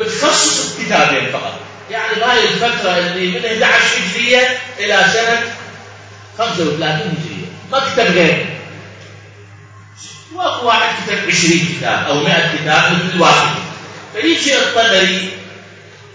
متخصص 0.00 0.76
بكتابين 0.76 1.32
فقط. 1.32 1.60
يعني 1.90 2.22
هاي 2.22 2.48
الفترة 2.48 2.98
اللي 2.98 3.38
من 3.38 3.44
11 3.44 3.84
هجرية 3.98 4.58
إلى 4.78 5.04
سنة 5.12 5.42
35 6.38 6.88
هجرية. 6.88 7.48
ما 7.72 7.80
كتب 7.80 8.46
واكو 10.34 10.66
واحد 10.66 10.94
كتب 11.06 11.28
20 11.28 11.76
كتاب 11.78 12.04
أو 12.06 12.22
100 12.22 12.56
كتاب 12.56 12.92
مثل 12.92 13.14
الواحد 13.14 13.48
فيجي 14.14 14.58
الطبري 14.58 15.30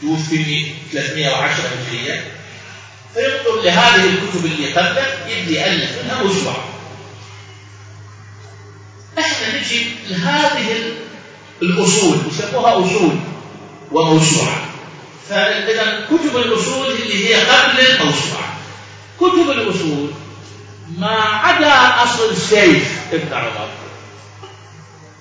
توفي 0.02 0.44
في 0.46 0.66
310 0.94 1.64
هجرية. 1.90 2.24
فينظر 3.14 3.62
لهذه 3.62 4.06
الكتب 4.10 4.46
اللي 4.46 4.74
قبله 4.74 5.06
يبدي 5.30 5.56
يالف 5.56 5.92
منها 6.04 6.24
موسوعه 6.24 6.64
إحنا 9.20 9.60
نجي 9.60 9.86
لهذه 10.10 10.94
الأصول. 11.62 12.18
يسموها 12.32 12.74
أصول 12.74 13.16
وموسوعة. 13.92 14.66
فإذا 15.30 16.08
كتب 16.10 16.38
الأصول 16.38 16.92
اللي 16.92 17.28
هي 17.28 17.34
قبل 17.34 17.80
الموسوعة. 17.80 18.58
كتب 19.20 19.50
الأصول 19.52 20.10
ما 20.98 21.16
عدا 21.22 22.04
أصل 22.04 22.30
السيف 22.32 22.88
ابن 23.14 23.34
عمر. 23.34 23.70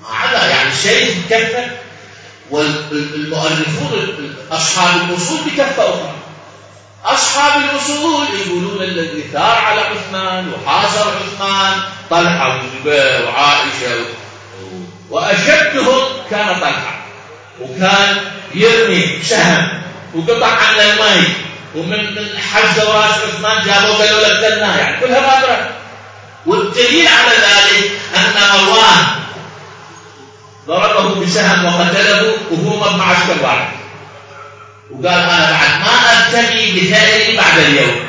ما 0.03 0.09
عدا 0.09 0.51
يعني 0.51 0.68
السيف 0.68 1.16
كفه 1.30 1.70
والمؤلفون 2.51 4.16
اصحاب 4.51 5.11
الأصول 5.11 5.38
بكفه 5.40 5.82
أخرى. 5.82 6.14
أصحاب 7.05 7.62
الأصول 7.62 8.26
يقولون 8.40 8.82
الذي 8.82 9.24
ثار 9.32 9.59
على 9.59 9.80
عثمان 9.80 10.53
وحاصر 10.53 11.00
عثمان 11.00 11.80
طلحة 12.11 12.48
والزبير 12.48 13.28
وعائشة 13.28 14.05
وأشدهم 15.11 16.03
كان 16.30 16.61
طلحة. 16.61 17.03
وكان 17.61 18.16
يرمي 18.55 19.22
سهم 19.22 19.68
وقطع 20.14 20.46
عن 20.46 20.80
الماء. 20.80 21.24
ومن 21.76 22.14
من 22.14 22.38
حزوا 22.53 22.94
رأس 22.94 23.14
عثمان 23.14 23.64
جابوا 23.64 23.94
قالوا 23.94 24.20
له 24.20 24.76
يعني 24.76 25.00
كلها 25.00 25.34
غابرة 25.34 25.70
والدليل 26.46 27.09
على 27.09 27.36
ذلك 27.36 27.90
أن 28.16 28.34
مروان 28.53 29.07
ضربه 30.66 31.24
بسهم 31.24 31.64
وقتله 31.64 32.36
وهو 32.50 32.96
مع 32.96 33.11
عسكر 33.11 33.42
واحد. 33.42 33.68
وقال 34.90 35.20
أنا 35.20 35.50
بعد 35.50 35.71
ابتغي 36.32 36.80
بثأري 36.80 37.36
بعد 37.36 37.58
اليوم. 37.58 38.00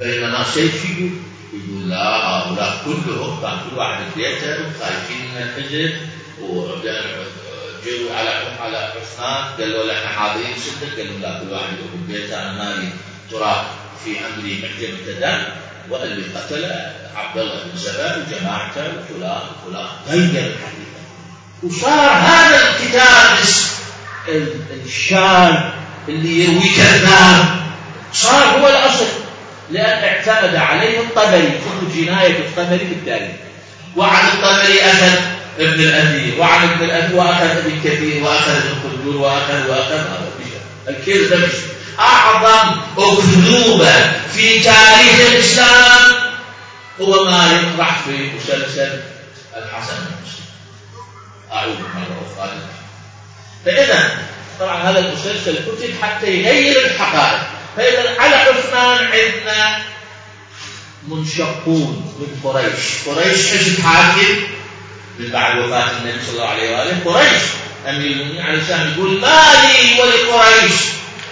بينما 0.00 0.44
سيف 0.54 0.84
يقول 0.84 1.88
لا 1.88 2.04
هؤلاء 2.04 2.82
كلهم 2.84 3.42
كان 3.42 3.58
كل 3.70 3.76
واحد 3.78 4.02
بيته 4.16 4.56
خايفين 4.80 5.30
من 5.34 5.42
الحزب 5.42 5.92
وجوا 6.40 8.14
على 8.16 8.30
على 8.60 8.76
عثمان 8.76 9.44
قالوا 9.58 9.84
له 9.84 9.98
إحنا 9.98 10.08
حاضرين 10.08 10.54
ستة. 10.58 10.96
قالوا 10.96 11.18
لا 11.18 11.40
كل 11.40 11.52
واحد 11.52 11.76
في 11.76 12.12
بيته. 12.12 12.42
أنا 12.42 12.52
مالي 12.52 12.88
تراب 13.30 13.64
في 14.04 14.10
أمري 14.10 14.62
محجم 14.62 14.94
التدان 14.94 15.46
واللي 15.90 16.38
قتل 16.38 16.64
عبد 17.16 17.38
الله 17.38 17.64
بن 17.64 17.78
سبأ 17.78 18.16
وجماعته 18.16 18.82
وفلان 18.82 19.42
وفلان. 19.50 19.88
غير 20.08 20.30
الحقيقة. 20.30 21.00
وصار 21.62 22.10
هذا 22.10 22.70
الكتاب 22.70 23.38
الشاذ 24.84 25.54
اللي 26.08 26.44
يروي 26.44 26.68
كذاب. 26.76 27.44
صار 28.12 28.44
هو 28.44 28.68
الأصل 28.68 29.06
لأن 29.70 30.04
اعتمد 30.04 30.54
عليه 30.56 31.00
الطبري. 31.00 31.60
شوفوا 31.64 32.02
جناية 32.02 32.38
الطبري 32.38 32.78
في 32.78 32.84
التاريخ 32.84 33.30
وعن 33.96 34.26
الطبري 34.28 34.80
أخذ 34.80 35.20
ابن 35.58 35.80
الأثير 35.80 36.40
وعن 36.40 36.68
ابن 36.68 36.84
الأثير 36.84 37.16
وأخذ 37.16 37.46
ابن 37.46 37.80
كثير 37.84 38.24
وأخذ 38.24 38.50
ابن 38.50 38.74
خلدون 38.82 39.16
وأخذ 39.16 39.70
وأخذ 39.70 39.92
هذا 39.92 40.30
مش 41.36 41.52
أعظم 41.98 42.80
أكذوبة 42.98 44.12
في 44.34 44.60
تاريخ 44.60 45.20
الإسلام 45.30 46.12
هو 47.00 47.24
ما 47.24 47.52
يطرح 47.52 48.02
في 48.02 48.30
مسلسل 48.36 49.00
الحسن 49.56 49.96
المسلم. 49.96 50.44
أعود 51.52 51.78
مرة 51.80 52.22
أخرى 52.38 52.50
فإذا 53.64 54.18
طبعا 54.60 54.82
هذا 54.90 54.98
المسلسل 54.98 55.54
كتب 55.54 55.94
حتى 56.02 56.26
يغير 56.26 56.86
الحقائق. 56.86 57.40
فإذا 57.76 58.20
على 58.20 58.34
عثمان 58.34 58.98
عندنا 59.06 59.82
منشقون 61.08 62.14
من 62.20 62.40
قريش. 62.44 63.06
قريش 63.06 63.46
حزب 63.50 63.80
حاكم 63.82 64.36
من 65.18 65.30
بعد 65.30 65.58
وفاة 65.58 65.90
النبي 65.90 66.18
صلى 66.26 66.34
الله 66.34 66.48
عليه 66.48 66.76
وآله. 66.76 67.04
قريش 67.04 67.42
أمير 67.88 68.10
المؤمنين 68.10 68.42
عليه 68.42 68.58
السلام 68.58 68.92
يقول 68.92 69.20
ما 69.20 69.42
لي 69.62 70.00
ولقريش. 70.00 70.74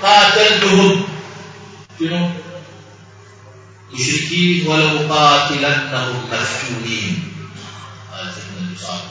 قاتلتهم. 0.03 1.09
شنو؟ 1.99 2.31
مشركين 3.93 4.67
ولو 4.67 5.15
قاتلنهم 5.15 6.29
مفتونين 6.33 7.33
هذا 8.13 8.23
النبي 8.23 8.79
صلى 8.79 8.89
الله 8.89 9.01
عليه 9.01 9.05
وسلم 9.05 9.08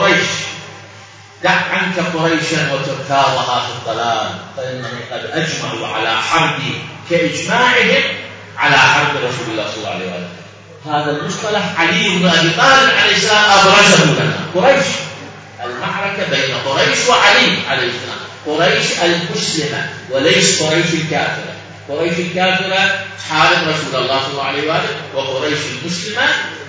قريش. 0.00 0.26
دع 1.42 1.50
عنك 1.50 1.98
قريشا 2.16 2.72
وتركاضها 2.74 3.66
في 3.66 3.72
الضلال. 3.72 4.30
فإنهم 4.56 5.00
قد 5.12 5.30
أجمعوا 5.32 5.86
على 5.86 6.22
حربي 6.22 6.74
كإجماعهم 7.10 8.02
على 8.58 8.76
حرب 8.76 9.16
رسول 9.16 9.50
الله 9.50 9.66
صلى 9.66 9.76
الله 9.76 9.90
عليه 9.90 10.04
وسلم 10.04 10.28
هذا 10.86 11.10
المصطلح 11.10 11.80
علي 11.80 12.08
بن 12.08 12.26
أبي 12.28 12.50
طالب 12.50 12.90
عليه 13.02 13.16
السلام 13.16 13.44
أبرزه 13.50 14.04
لنا. 14.04 14.36
قريش. 14.54 14.86
المعركة 15.64 16.30
بين 16.30 16.54
قريش 16.66 16.98
وعلي 17.08 17.58
عليه 17.70 17.88
السلام. 17.88 18.20
قريش 18.46 18.86
المسلمة 19.02 19.88
وليس 20.10 20.62
قريش 20.62 20.86
الكافرة. 20.94 21.54
قريش 21.88 22.18
الكافرة 22.18 23.04
تحارب 23.18 23.58
رسول 23.68 24.02
الله 24.02 24.20
صلى 24.22 24.30
الله 24.30 24.44
عليه 24.44 24.70
وآله 24.70 24.88
وقريش 25.14 25.58
المسلمة 25.82 26.22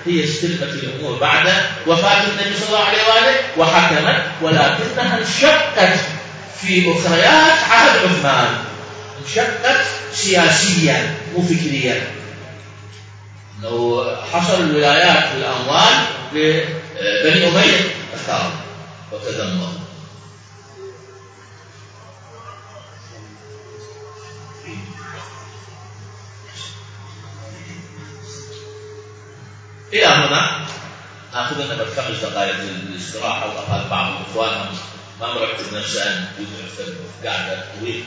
هي 0.05 0.23
استلمت 0.23 0.63
الأمور. 0.63 1.19
بعد 1.19 1.47
وفاة 1.87 2.23
النبي 2.23 2.59
صلى 2.59 2.67
الله 2.67 2.85
عليه 2.85 2.97
وآله 2.97 3.35
وحكمت 3.57 4.23
ولكنها 4.41 5.17
انشقت 5.17 5.99
في 6.61 6.91
أخريات 6.91 7.59
عهد 7.69 7.99
عثمان. 8.05 8.57
انشقت 9.25 9.85
سياسيا 10.13 11.15
مو 11.33 11.41
فكريا. 11.41 12.07
لو 13.63 14.05
حصل 14.33 14.61
الولايات 14.61 15.23
في 15.23 15.37
الأموال 15.37 16.05
لبني 16.33 17.47
أمية 17.47 17.79
اختاروا 18.13 18.51
وتذمروا 19.11 19.84
إلى 29.95 30.05
هنا 30.05 30.65
ناخذ 31.33 31.55
لنا 31.55 31.85
خمس 31.97 32.17
دقائق 32.21 32.55
للاستراحة 32.59 33.47
وأقل 33.47 33.89
بعض 33.89 34.11
الإخوان 34.11 34.65
ما 35.21 35.27
مرتب 35.33 35.73
نفسه 35.73 36.03
أن 36.03 36.25
يدعو 36.39 36.85
في 37.21 37.27
قاعدة 37.27 37.63
طويلة 37.79 38.03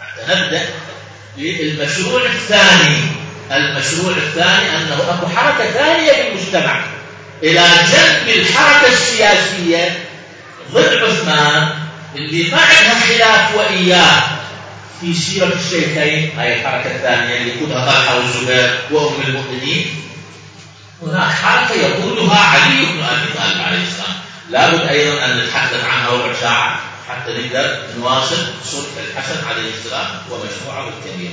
حتى 0.00 0.22
نبدأ 0.34 0.68
بالمشروع 1.36 2.22
الثاني. 2.26 2.96
المشروع 3.52 4.16
الثاني 4.16 4.76
أنه 4.76 4.96
أكو 5.10 5.26
حركة 5.26 5.70
ثانية 5.70 6.12
في 6.12 6.28
المجتمع. 6.28 6.84
إلى 7.42 7.64
جنب 7.92 8.28
الحركة 8.28 8.92
السياسية 8.92 10.04
ضد 10.72 10.96
عثمان 10.96 11.68
اللي 12.16 12.50
ما 12.50 12.58
عندها 12.58 13.00
خلاف 13.00 13.54
وإياه 13.56 14.22
في 15.00 15.14
سيرة 15.14 15.52
الشيخين. 15.54 16.38
هاي 16.38 16.60
الحركة 16.60 16.96
الثانية 16.96 17.36
اللي 17.36 17.56
يقودها 17.56 17.86
طلحة 17.86 18.16
والزبير 18.16 18.78
وأم 18.90 19.20
المؤمنين. 19.26 19.86
هناك 21.02 21.32
حركة 21.32 21.74
يقودها 21.74 22.36
علي 22.38 22.86
بن 22.86 23.02
أبي 23.02 23.32
طالب 23.38 23.60
عليه 23.62 23.82
السلام. 23.82 24.14
لابد 24.50 24.80
أيضا 24.80 25.24
أن 25.24 25.38
نتحدث 25.38 25.84
عنها 25.84 26.10
ربع 26.10 26.32
ساعة 26.40 26.80
حتى 27.08 27.32
نقدر 27.32 27.78
نواصل 27.98 28.46
صلح 28.64 28.90
الحسن 29.10 29.48
عليه 29.48 29.70
السلام 29.74 30.06
ومشروعه 30.30 30.88
الكبير. 30.88 31.32